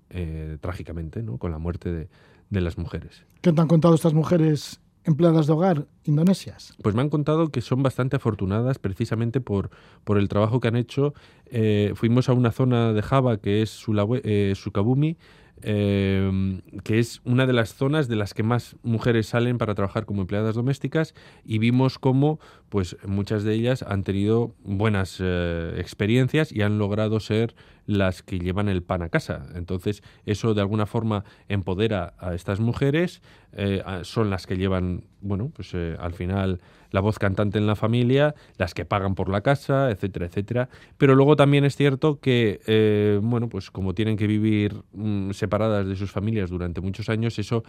trágicamente 0.61 1.21
¿no? 1.23 1.37
con 1.37 1.51
la 1.51 1.57
muerte 1.57 1.91
de, 1.91 2.07
de 2.51 2.61
las 2.61 2.77
mujeres. 2.77 3.25
¿Qué 3.41 3.51
te 3.51 3.59
han 3.59 3.67
contado 3.67 3.95
estas 3.95 4.13
mujeres 4.13 4.79
empleadas 5.03 5.47
de 5.47 5.53
hogar 5.53 5.87
indonesias? 6.03 6.75
Pues 6.83 6.93
me 6.93 7.01
han 7.01 7.09
contado 7.09 7.49
que 7.49 7.61
son 7.61 7.81
bastante 7.81 8.17
afortunadas 8.17 8.77
precisamente 8.77 9.41
por, 9.41 9.71
por 10.03 10.19
el 10.19 10.29
trabajo 10.29 10.59
que 10.59 10.67
han 10.67 10.75
hecho. 10.75 11.15
Eh, 11.47 11.93
fuimos 11.95 12.29
a 12.29 12.33
una 12.33 12.51
zona 12.51 12.93
de 12.93 13.01
Java 13.01 13.37
que 13.37 13.63
es 13.63 13.71
Sulawe, 13.71 14.21
eh, 14.23 14.53
Sukabumi, 14.55 15.17
eh, 15.63 16.61
que 16.83 16.99
es 16.99 17.21
una 17.23 17.45
de 17.45 17.53
las 17.53 17.73
zonas 17.73 18.07
de 18.07 18.15
las 18.15 18.33
que 18.33 18.43
más 18.43 18.75
mujeres 18.83 19.27
salen 19.27 19.57
para 19.57 19.75
trabajar 19.75 20.05
como 20.05 20.21
empleadas 20.21 20.55
domésticas 20.55 21.13
y 21.43 21.59
vimos 21.59 21.99
cómo 21.99 22.39
pues 22.69 22.97
muchas 23.05 23.43
de 23.43 23.53
ellas 23.53 23.83
han 23.83 24.03
tenido 24.03 24.55
buenas 24.63 25.17
eh, 25.19 25.75
experiencias 25.77 26.51
y 26.51 26.61
han 26.61 26.77
logrado 26.77 27.19
ser 27.19 27.55
las 27.85 28.23
que 28.23 28.39
llevan 28.39 28.69
el 28.69 28.83
pan 28.83 29.01
a 29.01 29.09
casa. 29.09 29.47
Entonces, 29.55 30.03
eso 30.25 30.53
de 30.53 30.61
alguna 30.61 30.85
forma 30.85 31.25
empodera 31.49 32.13
a 32.19 32.33
estas 32.33 32.59
mujeres, 32.59 33.21
eh, 33.53 33.83
son 34.03 34.29
las 34.29 34.47
que 34.47 34.55
llevan, 34.55 35.03
bueno, 35.19 35.51
pues 35.53 35.73
eh, 35.73 35.97
al 35.99 36.13
final 36.13 36.61
la 36.91 37.01
voz 37.01 37.17
cantante 37.19 37.57
en 37.57 37.67
la 37.67 37.75
familia, 37.75 38.35
las 38.57 38.73
que 38.73 38.85
pagan 38.85 39.15
por 39.15 39.29
la 39.29 39.41
casa, 39.41 39.89
etcétera, 39.89 40.27
etcétera. 40.27 40.69
Pero 40.97 41.15
luego 41.15 41.35
también 41.35 41.65
es 41.65 41.75
cierto 41.75 42.19
que, 42.19 42.61
eh, 42.67 43.19
bueno, 43.21 43.49
pues 43.49 43.71
como 43.71 43.93
tienen 43.93 44.17
que 44.17 44.27
vivir 44.27 44.83
mmm, 44.93 45.31
separadas 45.31 45.87
de 45.87 45.95
sus 45.95 46.11
familias 46.11 46.49
durante 46.49 46.81
muchos 46.81 47.09
años, 47.09 47.39
eso 47.39 47.63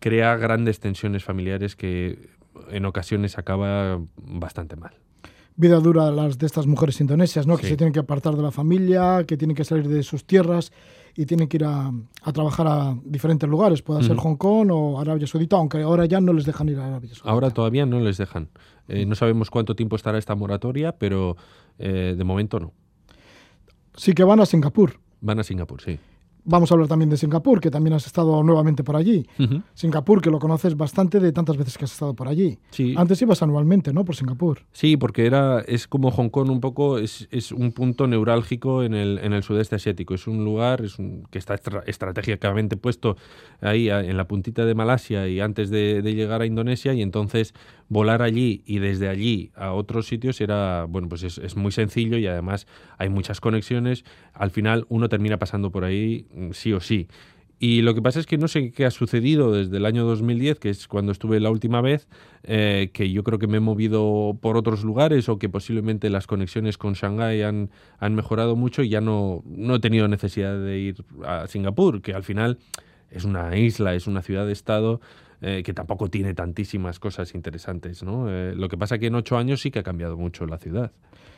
crea 0.00 0.36
grandes 0.36 0.80
tensiones 0.80 1.24
familiares 1.24 1.76
que 1.76 2.18
en 2.70 2.84
ocasiones 2.84 3.38
acaba 3.38 4.00
bastante 4.16 4.76
mal 4.76 4.94
vida 5.56 5.78
dura 5.78 6.10
las 6.10 6.36
de 6.38 6.46
estas 6.46 6.66
mujeres 6.66 7.00
indonesias, 7.00 7.46
¿no? 7.46 7.56
Sí. 7.56 7.62
Que 7.62 7.68
se 7.68 7.76
tienen 7.76 7.92
que 7.92 8.00
apartar 8.00 8.34
de 8.34 8.42
la 8.42 8.50
familia, 8.50 9.24
que 9.24 9.36
tienen 9.36 9.56
que 9.56 9.64
salir 9.64 9.86
de 9.86 10.02
sus 10.02 10.24
tierras 10.24 10.72
y 11.16 11.26
tienen 11.26 11.48
que 11.48 11.58
ir 11.58 11.64
a, 11.64 11.92
a 12.22 12.32
trabajar 12.32 12.66
a 12.66 12.96
diferentes 13.04 13.48
lugares, 13.48 13.82
pueda 13.82 14.02
ser. 14.02 14.16
Hong 14.16 14.36
Kong 14.36 14.70
o 14.72 15.00
Arabia 15.00 15.26
Saudita, 15.26 15.56
aunque 15.56 15.82
ahora 15.82 16.06
ya 16.06 16.20
no 16.20 16.32
les 16.32 16.44
dejan 16.44 16.68
ir 16.68 16.78
a 16.78 16.86
Arabia 16.86 17.10
Saudita. 17.10 17.30
Ahora 17.30 17.50
todavía 17.50 17.86
no 17.86 18.00
les 18.00 18.16
dejan. 18.16 18.48
Eh, 18.88 19.06
no 19.06 19.14
sabemos 19.14 19.50
cuánto 19.50 19.74
tiempo 19.76 19.96
estará 19.96 20.18
esta 20.18 20.34
moratoria, 20.34 20.92
pero 20.92 21.36
eh, 21.78 22.14
de 22.16 22.24
momento 22.24 22.58
no. 22.60 22.72
Sí 23.96 24.12
que 24.12 24.24
van 24.24 24.40
a 24.40 24.46
Singapur. 24.46 24.98
Van 25.20 25.38
a 25.38 25.44
Singapur, 25.44 25.80
sí. 25.80 25.98
Vamos 26.44 26.70
a 26.70 26.74
hablar 26.74 26.88
también 26.88 27.10
de 27.10 27.16
Singapur, 27.16 27.60
que 27.60 27.70
también 27.70 27.94
has 27.94 28.06
estado 28.06 28.42
nuevamente 28.42 28.84
por 28.84 28.96
allí. 28.96 29.26
Uh 29.38 29.42
-huh. 29.42 29.62
Singapur, 29.74 30.20
que 30.20 30.30
lo 30.30 30.38
conoces 30.38 30.76
bastante 30.76 31.20
de 31.20 31.32
tantas 31.32 31.56
veces 31.56 31.78
que 31.78 31.84
has 31.84 31.92
estado 31.92 32.14
por 32.14 32.28
allí. 32.28 32.58
Sí. 32.70 32.94
Antes 32.96 33.20
ibas 33.22 33.42
anualmente, 33.42 33.92
¿no? 33.92 34.04
Por 34.04 34.14
Singapur. 34.14 34.60
Sí, 34.72 34.96
porque 34.96 35.26
era, 35.26 35.60
es 35.60 35.88
como 35.88 36.10
Hong 36.10 36.28
Kong 36.28 36.50
un 36.50 36.60
poco, 36.60 36.98
es, 36.98 37.28
es 37.30 37.52
un 37.52 37.72
punto 37.72 38.06
neurálgico 38.06 38.82
en 38.82 38.94
el, 38.94 39.18
en 39.18 39.32
el 39.32 39.42
sudeste 39.42 39.76
asiático. 39.76 40.14
Es 40.14 40.26
un 40.26 40.44
lugar 40.44 40.82
es 40.82 40.98
un, 40.98 41.24
que 41.30 41.38
está 41.38 41.54
estra 41.54 41.82
estratégicamente 41.86 42.76
puesto 42.76 43.16
ahí 43.60 43.88
en 43.88 44.16
la 44.16 44.26
puntita 44.26 44.64
de 44.64 44.74
Malasia 44.74 45.28
y 45.28 45.40
antes 45.40 45.70
de, 45.70 46.02
llegar 46.14 46.42
a 46.42 46.46
Indonesia 46.46 46.94
y 46.94 47.02
entonces 47.02 47.54
volar 47.88 48.22
allí 48.22 48.62
y 48.66 48.78
desde 48.78 49.08
allí 49.08 49.50
a 49.54 49.72
otros 49.72 50.06
sitios 50.06 50.40
era, 50.40 50.84
bueno, 50.88 51.08
pues 51.08 51.22
es, 51.22 51.38
es, 51.38 51.56
muy 51.56 51.72
sencillo 51.72 52.18
y 52.18 52.26
además 52.26 52.66
hay 52.98 53.08
muchas 53.08 53.40
conexiones. 53.40 54.04
Al 54.32 54.50
final 54.50 54.86
uno 54.88 55.08
termina 55.08 55.38
pasando 55.38 55.70
por 55.70 55.84
ahí 55.84 56.26
mm, 56.34 56.50
sí 56.52 56.72
o 56.72 56.80
sí. 56.80 57.08
Y 57.66 57.82
lo 57.82 57.94
que 57.94 58.02
pasa 58.02 58.20
es 58.20 58.26
que 58.26 58.36
no 58.36 58.48
sé 58.48 58.72
qué 58.72 58.84
ha 58.84 58.90
sucedido 58.90 59.52
desde 59.52 59.76
el 59.76 59.86
año 59.86 60.04
2010, 60.04 60.58
que 60.58 60.70
es 60.70 60.88
cuando 60.88 61.12
estuve 61.12 61.38
la 61.40 61.50
última 61.50 61.80
vez, 61.80 62.08
eh, 62.42 62.90
que 62.92 63.10
yo 63.10 63.22
creo 63.22 63.38
que 63.38 63.46
me 63.46 63.58
he 63.58 63.60
movido 63.60 64.36
por 64.40 64.56
otros 64.56 64.84
lugares 64.84 65.28
o 65.28 65.38
que 65.38 65.48
posiblemente 65.48 66.10
las 66.10 66.26
conexiones 66.26 66.76
con 66.78 66.94
Shanghái 66.94 67.42
han, 67.42 67.70
han 67.98 68.14
mejorado 68.14 68.56
mucho 68.56 68.82
y 68.82 68.88
ya 68.88 69.00
no, 69.00 69.42
no 69.46 69.76
he 69.76 69.80
tenido 69.80 70.08
necesidad 70.08 70.58
de 70.58 70.78
ir 70.78 71.04
a 71.24 71.46
Singapur, 71.46 72.02
que 72.02 72.12
al 72.12 72.24
final 72.24 72.58
es 73.10 73.24
una 73.24 73.56
isla, 73.56 73.94
es 73.94 74.06
una 74.06 74.22
ciudad-estado 74.22 75.00
eh, 75.46 75.62
que 75.62 75.74
tampoco 75.74 76.08
tiene 76.08 76.32
tantísimas 76.32 76.98
cosas 76.98 77.34
interesantes. 77.34 78.02
¿no? 78.02 78.30
Eh, 78.30 78.54
lo 78.56 78.66
que 78.70 78.78
pasa 78.78 78.94
es 78.94 79.00
que 79.02 79.08
en 79.08 79.14
ocho 79.14 79.36
años 79.36 79.60
sí 79.60 79.70
que 79.70 79.78
ha 79.78 79.82
cambiado 79.82 80.16
mucho 80.16 80.46
la 80.46 80.56
ciudad. 80.56 80.90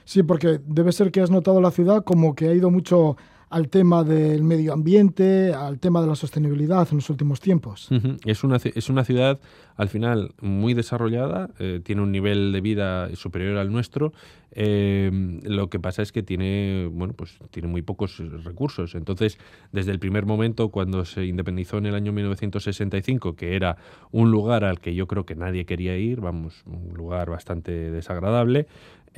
Sí, 0.05 0.23
porque 0.23 0.61
debe 0.65 0.93
ser 0.93 1.11
que 1.11 1.21
has 1.21 1.33
notado 1.33 1.61
la 1.61 1.73
ciudad 1.73 2.05
como 2.05 2.37
que 2.37 2.47
ha 2.49 2.55
ido 2.55 2.71
mucho 2.71 3.17
al 3.49 3.69
tema 3.69 4.03
del 4.03 4.43
medio 4.43 4.73
ambiente, 4.73 5.55
al 5.55 5.79
tema 5.79 6.01
de 6.01 6.09
la 6.09 6.17
sostenibilidad 6.17 6.89
en 6.91 6.99
los 6.99 7.11
últimos 7.11 7.41
tiempos. 7.41 7.89
es, 8.25 8.43
una, 8.43 8.57
es 8.57 8.89
una 8.89 9.05
ciudad, 9.05 9.39
al 9.77 9.89
final, 9.89 10.35
muy 10.41 10.75
desarrollada, 10.75 11.51
eh, 11.59 11.81
tiene 11.83 12.03
un 12.03 12.11
nivel 12.11 12.53
de 12.53 12.61
vida 12.61 13.15
superior 13.15 13.59
al 13.59 13.71
nuestro. 13.71 14.13
Eh, 14.51 15.11
lo 15.45 15.69
que 15.69 15.79
pasa 15.79 16.03
es 16.03 16.13
que 16.13 16.23
tiene, 16.23 16.89
bueno, 16.91 17.13
pues 17.15 17.39
tiene 17.51 17.69
muy 17.69 17.83
pocos 17.83 18.19
recursos. 18.43 18.95
Entonces, 18.95 19.39
desde 19.71 19.93
el 19.93 19.99
primer 19.99 20.27
momento, 20.27 20.71
cuando 20.71 21.05
se 21.05 21.27
independizó 21.27 21.79
en 21.79 21.87
el 21.87 21.95
año 21.95 22.13
1965, 22.13 23.37
que 23.37 23.55
era 23.55 23.77
un 24.11 24.31
lugar 24.31 24.65
al 24.65 24.81
que 24.81 24.95
yo 24.95 25.07
creo 25.07 25.25
que 25.25 25.37
nadie 25.37 25.67
quería 25.67 25.97
ir, 25.97 26.21
vamos, 26.21 26.63
un 26.67 26.95
lugar 26.95 27.31
bastante 27.31 27.91
desagradable, 27.91 28.67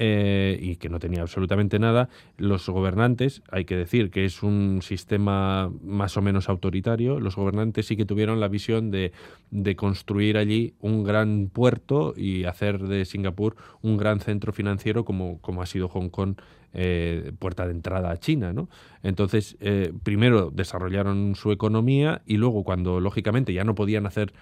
eh, 0.01 0.57
y 0.63 0.77
que 0.77 0.89
no 0.89 1.01
tenía 1.01 1.23
absolutamente 1.23 1.81
nada, 1.81 2.09
los 2.37 2.69
gobernantes, 2.69 3.43
hay 3.51 3.65
que 3.65 3.77
decir 3.77 4.11
que 4.11 4.25
es 4.25 4.45
un 4.45 4.81
sistema 4.81 5.73
más 5.83 6.17
o 6.17 6.23
menos 6.23 6.49
autoritario, 6.49 7.19
los 7.19 7.35
gobernantes 7.35 7.87
sí 7.87 7.97
que 7.97 8.05
tuvieron 8.05 8.39
la 8.39 8.47
visión 8.47 8.93
de, 8.93 9.11
de 9.51 9.75
construir 9.75 10.39
allí 10.39 10.75
un 10.81 11.03
gran 11.03 11.51
puerto 11.53 12.15
y 12.17 12.45
hacer 12.45 12.79
de 12.79 13.05
Singapur 13.05 13.57
un 13.83 13.97
gran 13.97 14.21
centro 14.21 14.53
financiero 14.53 15.05
como, 15.05 15.41
como 15.41 15.63
ha 15.63 15.67
sido 15.67 15.89
Hong 15.89 16.11
Kong 16.11 16.37
eh, 16.75 17.33
puerta 17.39 17.65
de 17.65 17.73
entrada 17.73 18.11
a 18.11 18.19
China. 18.19 18.53
¿no? 18.53 18.69
Entonces, 19.03 19.57
eh, 19.61 19.93
primero 20.03 20.51
desarrollaron 20.51 21.35
su 21.35 21.51
economía 21.51 22.21
y 22.27 22.37
luego, 22.37 22.63
cuando 22.63 23.01
lógicamente 23.01 23.55
ya 23.55 23.65
no 23.65 23.75
podían 23.75 24.05
hacer 24.05 24.35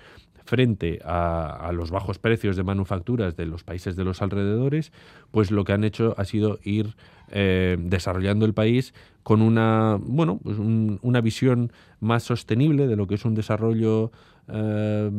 frente 0.46 1.00
a, 1.04 1.70
los 1.74 1.90
bajos 1.90 2.18
precios 2.18 2.56
de 2.56 2.62
manufacturas 2.62 3.36
de 3.36 3.46
los 3.46 3.64
países 3.64 3.96
de 3.96 4.04
los 4.04 4.22
alrededores, 4.22 4.92
pues 5.32 5.50
lo 5.50 5.64
que 5.64 5.72
han 5.72 5.84
hecho 5.84 6.14
ha 6.16 6.24
sido 6.24 6.58
ir 6.62 6.96
eh, 7.30 7.76
desarrollando 7.78 8.46
el 8.46 8.54
país 8.54 8.94
con 9.22 9.42
una, 9.42 9.98
bueno, 10.00 10.38
pues 10.42 10.56
una 10.58 11.20
visión 11.20 11.72
más 11.98 12.22
sostenible 12.22 12.86
de 12.86 12.96
lo 12.96 13.08
que 13.08 13.16
es 13.16 13.24
un 13.24 13.34
desarrollo 13.34 14.12
eh, 14.48 15.10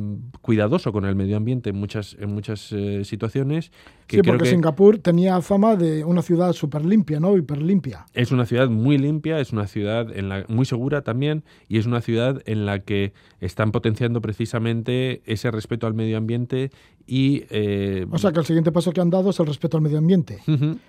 cuidadoso 0.41 0.93
con 0.93 1.05
el 1.05 1.15
medio 1.15 1.35
ambiente 1.35 1.71
en 1.71 1.75
muchas, 1.77 2.15
en 2.19 2.33
muchas 2.33 2.71
eh, 2.71 3.03
situaciones. 3.03 3.71
sí, 4.07 4.21
porque 4.21 4.45
Singapur 4.45 4.99
tenía 4.99 5.41
fama 5.41 5.75
de 5.75 6.05
una 6.05 6.21
ciudad 6.21 6.53
súper 6.53 6.85
limpia, 6.85 7.19
¿no? 7.19 7.35
Hiper 7.35 7.61
limpia. 7.61 8.05
Es 8.13 8.31
una 8.31 8.45
ciudad 8.45 8.69
muy 8.69 8.97
limpia, 8.97 9.39
es 9.39 9.51
una 9.51 9.67
ciudad 9.67 10.15
en 10.15 10.29
la, 10.29 10.45
muy 10.47 10.65
segura 10.65 11.01
también 11.01 11.43
y 11.67 11.77
es 11.77 11.85
una 11.85 12.01
ciudad 12.01 12.41
en 12.45 12.65
la 12.65 12.79
que 12.79 13.13
están 13.41 13.71
potenciando 13.71 14.21
precisamente 14.21 15.21
ese 15.25 15.51
respeto 15.51 15.87
al 15.87 15.93
medio 15.93 16.17
ambiente 16.17 16.71
y... 17.05 17.43
Eh, 17.49 18.05
o 18.11 18.17
sea 18.17 18.31
que 18.31 18.39
el 18.39 18.45
siguiente 18.45 18.71
paso 18.71 18.91
que 18.91 19.01
han 19.01 19.09
dado 19.09 19.29
es 19.31 19.39
el 19.39 19.47
respeto 19.47 19.77
al 19.77 19.83
medio 19.83 19.97
ambiente. 19.97 20.39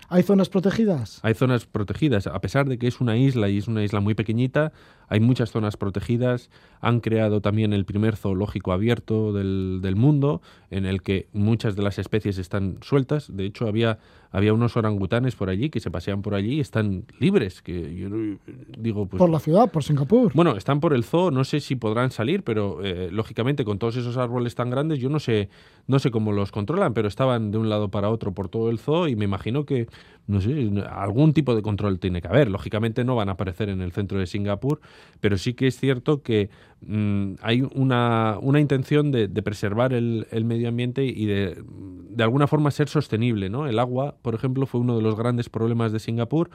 ¿Hay 0.09 0.23
zonas 0.23 0.49
protegidas? 0.49 1.21
Hay 1.23 1.35
zonas 1.35 1.67
protegidas, 1.67 2.27
a 2.27 2.41
pesar 2.41 2.69
de 2.69 2.79
que 2.79 2.87
es 2.87 3.01
una 3.01 3.17
isla 3.17 3.49
y 3.49 3.59
es 3.59 3.69
una 3.69 3.83
isla 3.83 4.01
muy 4.01 4.15
pequeñita, 4.15 4.73
hay 5.09 5.21
muchas 5.21 5.51
zonas 5.51 5.77
protegidas, 5.77 6.51
han 6.81 7.01
creado 7.01 7.41
también 7.41 7.73
el 7.73 7.85
primer 7.85 8.17
zoológico 8.17 8.73
abierto 8.73 9.33
del, 9.33 9.81
del 9.83 9.97
mundo, 9.97 10.43
en 10.71 10.87
el 10.87 11.03
que 11.03 11.29
muchas 11.33 11.77
de 11.77 11.83
las 11.83 11.99
especies 11.99 12.39
están 12.39 12.79
sueltas. 12.83 13.35
De 13.35 13.45
hecho, 13.45 13.67
había 13.67 13.99
había 14.31 14.53
unos 14.53 14.77
orangutanes 14.77 15.35
por 15.35 15.49
allí 15.49 15.71
que 15.71 15.81
se 15.81 15.91
pasean 15.91 16.23
por 16.23 16.35
allí 16.35 16.55
y 16.55 16.61
están 16.61 17.05
libres. 17.19 17.63
Que 17.63 17.95
yo 17.95 18.09
digo, 18.79 19.07
pues, 19.07 19.19
por 19.19 19.31
la 19.31 19.39
ciudad, 19.39 19.71
por 19.71 19.83
Singapur. 19.83 20.33
Bueno, 20.35 20.57
están 20.57 20.81
por 20.81 20.93
el 20.93 21.05
zoo, 21.05 21.31
no 21.31 21.45
sé 21.45 21.61
si 21.61 21.77
podrán 21.77 22.11
salir, 22.11 22.43
pero 22.43 22.85
eh, 22.85 23.09
lógicamente 23.11 23.65
con 23.65 23.79
todos 23.79 23.97
esos 23.97 24.17
árboles 24.17 24.55
tan 24.55 24.71
grandes, 24.71 24.99
yo 24.99 25.09
no 25.09 25.19
sé, 25.19 25.49
no 25.87 25.99
sé 25.99 26.11
cómo 26.11 26.33
los 26.33 26.53
controlan, 26.53 26.95
pero 26.95 27.09
estaban 27.09 27.51
de 27.51 27.59
un 27.59 27.69
lado 27.69 27.91
para 27.91 28.11
otro 28.11 28.33
por 28.33 28.49
todo 28.49 28.71
el 28.71 28.79
zoo 28.79 29.09
y 29.09 29.17
me 29.17 29.25
imagino 29.25 29.65
que, 29.65 29.89
no 30.27 30.41
sé, 30.41 30.71
algún 30.91 31.33
tipo 31.33 31.55
de 31.55 31.63
control 31.63 31.99
tiene 31.99 32.21
que 32.21 32.29
haber. 32.29 32.51
Lógicamente 32.51 33.05
no 33.05 33.17
van 33.17 33.31
a 33.31 33.33
aparecer 33.33 33.71
en 33.71 33.81
el 33.81 33.93
centro 33.93 34.19
de 34.19 34.27
Singapur, 34.27 34.81
pero 35.21 35.39
sí 35.39 35.55
que 35.55 35.67
es 35.67 35.79
cierto 35.79 36.23
que 36.23 36.51
mm, 36.81 37.35
hay 37.43 37.63
una, 37.75 38.39
una 38.41 38.61
intención 38.61 39.11
de, 39.11 39.29
preservar 39.43 39.93
el, 39.93 40.27
el, 40.31 40.45
medio 40.45 40.69
ambiente 40.69 41.05
y 41.05 41.27
de, 41.27 41.63
de 42.11 42.25
alguna 42.25 42.47
forma 42.47 42.71
ser 42.71 42.89
sostenible, 42.89 43.49
¿no? 43.51 43.67
El 43.67 43.79
agua 43.79 44.17
por 44.23 44.35
ejemplo, 44.35 44.67
fue 44.67 44.81
uno 44.81 44.97
de 44.97 45.03
los 45.03 45.17
grandes 45.17 45.49
problemas 45.49 45.93
de 45.93 45.99
Singapur 46.01 46.51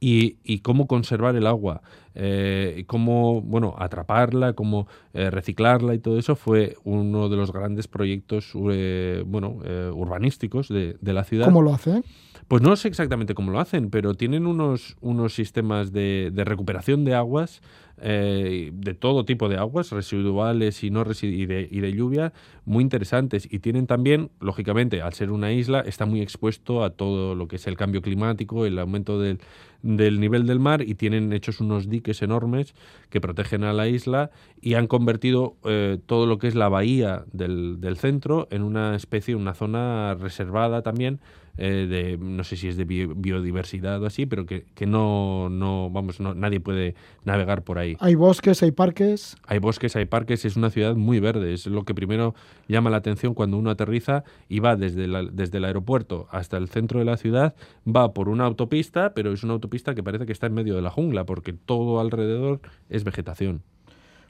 y, 0.00 0.58
cómo 0.58 0.86
conservar 0.86 1.34
el 1.36 1.46
agua, 1.46 1.80
eh, 2.14 2.84
cómo 2.86 3.40
bueno 3.40 3.74
atraparla, 3.78 4.52
cómo 4.52 4.86
eh, 5.14 5.30
reciclarla 5.30 5.94
y 5.94 5.98
todo 5.98 6.18
eso 6.18 6.36
fue 6.36 6.76
uno 6.84 7.28
de 7.28 7.36
los 7.36 7.52
grandes 7.52 7.88
proyectos 7.88 8.52
eh, 8.70 9.22
bueno 9.26 9.58
urbanísticos 9.94 10.68
de, 10.68 10.96
la 11.00 11.24
ciudad. 11.24 11.46
¿Cómo 11.46 11.62
lo 11.62 11.72
hacen? 11.72 12.04
Pues 12.48 12.60
no 12.60 12.76
sé 12.76 12.88
exactamente 12.88 13.34
cómo 13.34 13.50
lo 13.52 13.60
hacen, 13.60 13.88
pero 13.88 14.14
tienen 14.14 14.46
unos, 14.46 14.96
unos 15.00 15.32
sistemas 15.32 15.92
de, 15.92 16.30
de 16.30 16.44
recuperación 16.44 17.04
de 17.06 17.14
aguas 17.14 17.62
eh, 18.00 18.70
de 18.72 18.94
todo 18.94 19.24
tipo 19.24 19.48
de 19.48 19.56
aguas, 19.56 19.90
residuales 19.90 20.82
y, 20.82 20.90
no 20.90 21.04
y, 21.22 21.46
de, 21.46 21.68
y 21.70 21.80
de 21.80 21.92
lluvia, 21.92 22.32
muy 22.64 22.82
interesantes. 22.82 23.46
Y 23.50 23.60
tienen 23.60 23.86
también, 23.86 24.30
lógicamente, 24.40 25.02
al 25.02 25.12
ser 25.14 25.30
una 25.30 25.52
isla, 25.52 25.80
está 25.80 26.06
muy 26.06 26.20
expuesto 26.20 26.84
a 26.84 26.90
todo 26.90 27.34
lo 27.34 27.48
que 27.48 27.56
es 27.56 27.66
el 27.66 27.76
cambio 27.76 28.02
climático, 28.02 28.66
el 28.66 28.78
aumento 28.78 29.20
del, 29.20 29.38
del 29.82 30.18
nivel 30.18 30.46
del 30.46 30.58
mar 30.58 30.82
y 30.82 30.94
tienen 30.94 31.32
hechos 31.32 31.60
unos 31.60 31.88
diques 31.88 32.22
enormes 32.22 32.74
que 33.10 33.20
protegen 33.20 33.64
a 33.64 33.72
la 33.72 33.86
isla 33.86 34.30
y 34.60 34.74
han 34.74 34.86
convertido 34.86 35.56
eh, 35.64 35.98
todo 36.06 36.26
lo 36.26 36.38
que 36.38 36.48
es 36.48 36.54
la 36.54 36.68
bahía 36.70 37.24
del, 37.32 37.80
del 37.80 37.98
centro 37.98 38.48
en 38.50 38.62
una 38.62 38.96
especie, 38.96 39.34
una 39.34 39.54
zona 39.54 40.14
reservada 40.14 40.82
también 40.82 41.20
eh, 41.56 41.86
de, 41.88 42.18
no 42.18 42.42
sé 42.42 42.56
si 42.56 42.66
es 42.66 42.76
de 42.76 42.84
biodiversidad 42.84 44.02
o 44.02 44.06
así, 44.06 44.26
pero 44.26 44.44
que, 44.44 44.64
que 44.74 44.86
no, 44.86 45.48
no, 45.50 45.88
vamos, 45.88 46.18
no, 46.18 46.34
nadie 46.34 46.58
puede 46.58 46.96
navegar 47.24 47.62
por 47.62 47.78
ahí. 47.78 47.83
¿Hay 48.00 48.14
bosques, 48.14 48.62
hay 48.62 48.72
parques? 48.72 49.36
Hay 49.46 49.58
bosques, 49.58 49.94
hay 49.96 50.06
parques, 50.06 50.44
es 50.44 50.56
una 50.56 50.70
ciudad 50.70 50.96
muy 50.96 51.20
verde, 51.20 51.52
es 51.52 51.66
lo 51.66 51.84
que 51.84 51.94
primero 51.94 52.34
llama 52.68 52.90
la 52.90 52.96
atención 52.96 53.34
cuando 53.34 53.58
uno 53.58 53.70
aterriza 53.70 54.24
y 54.48 54.60
va 54.60 54.76
desde, 54.76 55.06
desde 55.32 55.58
el 55.58 55.64
aeropuerto 55.64 56.26
hasta 56.30 56.56
el 56.56 56.68
centro 56.68 56.98
de 56.98 57.04
la 57.04 57.16
ciudad, 57.16 57.54
va 57.86 58.12
por 58.12 58.28
una 58.28 58.44
autopista, 58.44 59.14
pero 59.14 59.32
es 59.32 59.44
una 59.44 59.52
autopista 59.52 59.94
que 59.94 60.02
parece 60.02 60.26
que 60.26 60.32
está 60.32 60.46
en 60.46 60.54
medio 60.54 60.74
de 60.74 60.82
la 60.82 60.90
jungla, 60.90 61.24
porque 61.24 61.52
todo 61.52 62.00
alrededor 62.00 62.60
es 62.88 63.04
vegetación. 63.04 63.62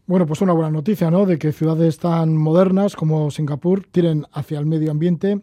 Bueno, 0.07 0.27
pues 0.27 0.43
una 0.43 0.53
buena 0.53 0.71
noticia, 0.71 1.11
¿no? 1.11 1.25
De 1.25 1.39
que 1.39 1.53
ciudades 1.53 1.99
tan 1.99 2.37
modernas 2.37 2.95
como 2.95 3.31
Singapur 3.31 3.87
tiren 3.91 4.27
hacia 4.33 4.59
el 4.59 4.67
medio 4.67 4.91
ambiente 4.91 5.41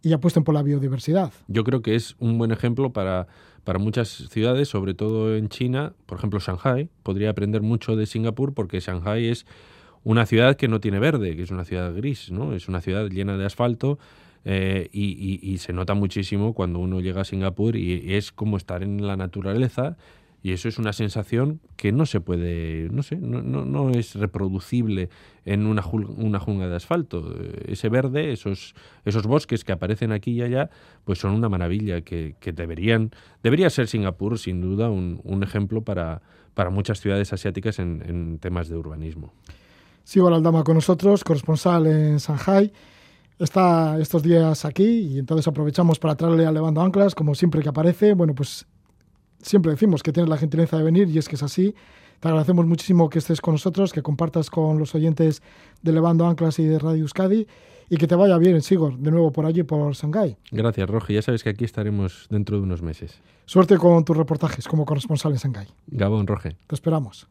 y 0.00 0.12
apuesten 0.12 0.44
por 0.44 0.54
la 0.54 0.62
biodiversidad. 0.62 1.32
Yo 1.48 1.64
creo 1.64 1.82
que 1.82 1.96
es 1.96 2.14
un 2.20 2.38
buen 2.38 2.52
ejemplo 2.52 2.92
para, 2.92 3.26
para 3.66 3.80
muchas 3.80 4.28
ciudades, 4.30 4.68
sobre 4.68 4.94
todo 4.94 5.36
en 5.36 5.48
China, 5.48 5.92
por 6.06 6.18
ejemplo 6.18 6.38
Shanghai, 6.38 6.88
podría 7.02 7.30
aprender 7.30 7.62
mucho 7.62 7.96
de 7.96 8.06
Singapur 8.06 8.54
porque 8.54 8.78
Shanghai 8.78 9.26
es 9.26 9.44
una 10.04 10.24
ciudad 10.24 10.54
que 10.54 10.68
no 10.68 10.78
tiene 10.78 11.00
verde, 11.00 11.34
que 11.34 11.42
es 11.42 11.50
una 11.50 11.64
ciudad 11.64 11.92
gris, 11.92 12.30
¿no? 12.30 12.54
Es 12.54 12.68
una 12.68 12.80
ciudad 12.80 13.08
llena 13.08 13.36
de 13.36 13.44
asfalto 13.44 13.98
eh, 14.44 14.88
y, 14.92 15.58
se 15.58 15.72
nota 15.72 15.94
muchísimo 15.94 16.54
cuando 16.54 16.78
uno 16.78 17.00
llega 17.00 17.22
a 17.22 17.24
Singapur 17.24 17.74
y 17.74 18.14
es 18.14 18.30
como 18.30 18.56
estar 18.56 18.84
en 18.84 19.04
la 19.04 19.16
naturaleza 19.16 19.96
y 20.42 20.52
eso 20.52 20.68
es 20.68 20.78
una 20.78 20.92
sensación 20.92 21.60
que 21.76 21.92
no 21.92 22.06
se 22.06 22.20
puede, 22.20 22.88
no 22.90 23.02
sé, 23.02 23.16
no, 23.16 23.42
no, 23.42 23.64
no 23.64 23.90
es 23.90 24.14
reproducible 24.14 25.08
en 25.44 25.66
una, 25.66 25.84
una 25.84 26.38
jungla 26.38 26.68
de 26.68 26.76
asfalto. 26.76 27.34
Ese 27.66 27.88
verde, 27.88 28.32
esos, 28.32 28.74
esos 29.04 29.26
bosques 29.26 29.64
que 29.64 29.72
aparecen 29.72 30.12
aquí 30.12 30.32
y 30.32 30.42
allá, 30.42 30.70
pues 31.04 31.18
son 31.18 31.32
una 31.32 31.48
maravilla 31.48 32.02
que, 32.02 32.36
que 32.38 32.52
deberían, 32.52 33.10
debería 33.42 33.70
ser 33.70 33.88
Singapur 33.88 34.38
sin 34.38 34.60
duda 34.60 34.88
un, 34.88 35.20
un 35.24 35.42
ejemplo 35.42 35.82
para, 35.82 36.22
para 36.54 36.70
muchas 36.70 37.00
ciudades 37.00 37.32
asiáticas 37.32 37.78
en, 37.78 38.02
en 38.06 38.38
temas 38.38 38.68
de 38.68 38.76
urbanismo. 38.76 39.32
Sigo 40.04 40.28
Aldama 40.28 40.62
con 40.62 40.76
nosotros, 40.76 41.24
corresponsal 41.24 41.86
en 41.86 42.18
Shanghai. 42.18 42.72
Está 43.38 43.98
estos 44.00 44.22
días 44.22 44.64
aquí 44.64 44.84
y 44.84 45.18
entonces 45.18 45.46
aprovechamos 45.48 45.98
para 45.98 46.14
traerle 46.14 46.46
a 46.46 46.52
Levando 46.52 46.80
Anclas, 46.80 47.14
como 47.14 47.34
siempre 47.34 47.60
que 47.60 47.68
aparece. 47.68 48.14
Bueno, 48.14 48.34
pues 48.34 48.66
siempre 49.42 49.72
decimos 49.72 50.02
que 50.02 50.12
tienes 50.12 50.28
la 50.28 50.36
gentileza 50.36 50.76
de 50.76 50.84
venir 50.84 51.08
y 51.08 51.18
es 51.18 51.28
que 51.28 51.36
es 51.36 51.42
así. 51.42 51.74
Te 52.20 52.28
agradecemos 52.28 52.66
muchísimo 52.66 53.10
que 53.10 53.18
estés 53.18 53.40
con 53.40 53.54
nosotros, 53.54 53.92
que 53.92 54.02
compartas 54.02 54.50
con 54.50 54.78
los 54.78 54.94
oyentes 54.94 55.42
de 55.82 55.92
Levando 55.92 56.26
Anclas 56.26 56.58
y 56.58 56.64
de 56.64 56.78
Radio 56.78 57.02
Euskadi 57.02 57.46
y 57.88 57.96
que 57.96 58.06
te 58.06 58.14
vaya 58.14 58.38
bien, 58.38 58.60
Sigor, 58.62 58.96
de 58.98 59.10
nuevo 59.10 59.32
por 59.32 59.46
allí, 59.46 59.62
por 59.62 59.94
Shanghái. 59.94 60.36
Gracias, 60.50 60.88
Roge. 60.88 61.14
Ya 61.14 61.22
sabes 61.22 61.44
que 61.44 61.50
aquí 61.50 61.64
estaremos 61.64 62.26
dentro 62.30 62.56
de 62.56 62.62
unos 62.62 62.82
meses. 62.82 63.20
Suerte 63.44 63.76
con 63.76 64.04
tus 64.04 64.16
reportajes 64.16 64.66
como 64.66 64.84
corresponsal 64.84 65.32
en 65.32 65.38
Shanghái. 65.38 65.68
Gabón, 65.86 66.26
Roge. 66.26 66.56
Te 66.66 66.74
esperamos. 66.74 67.28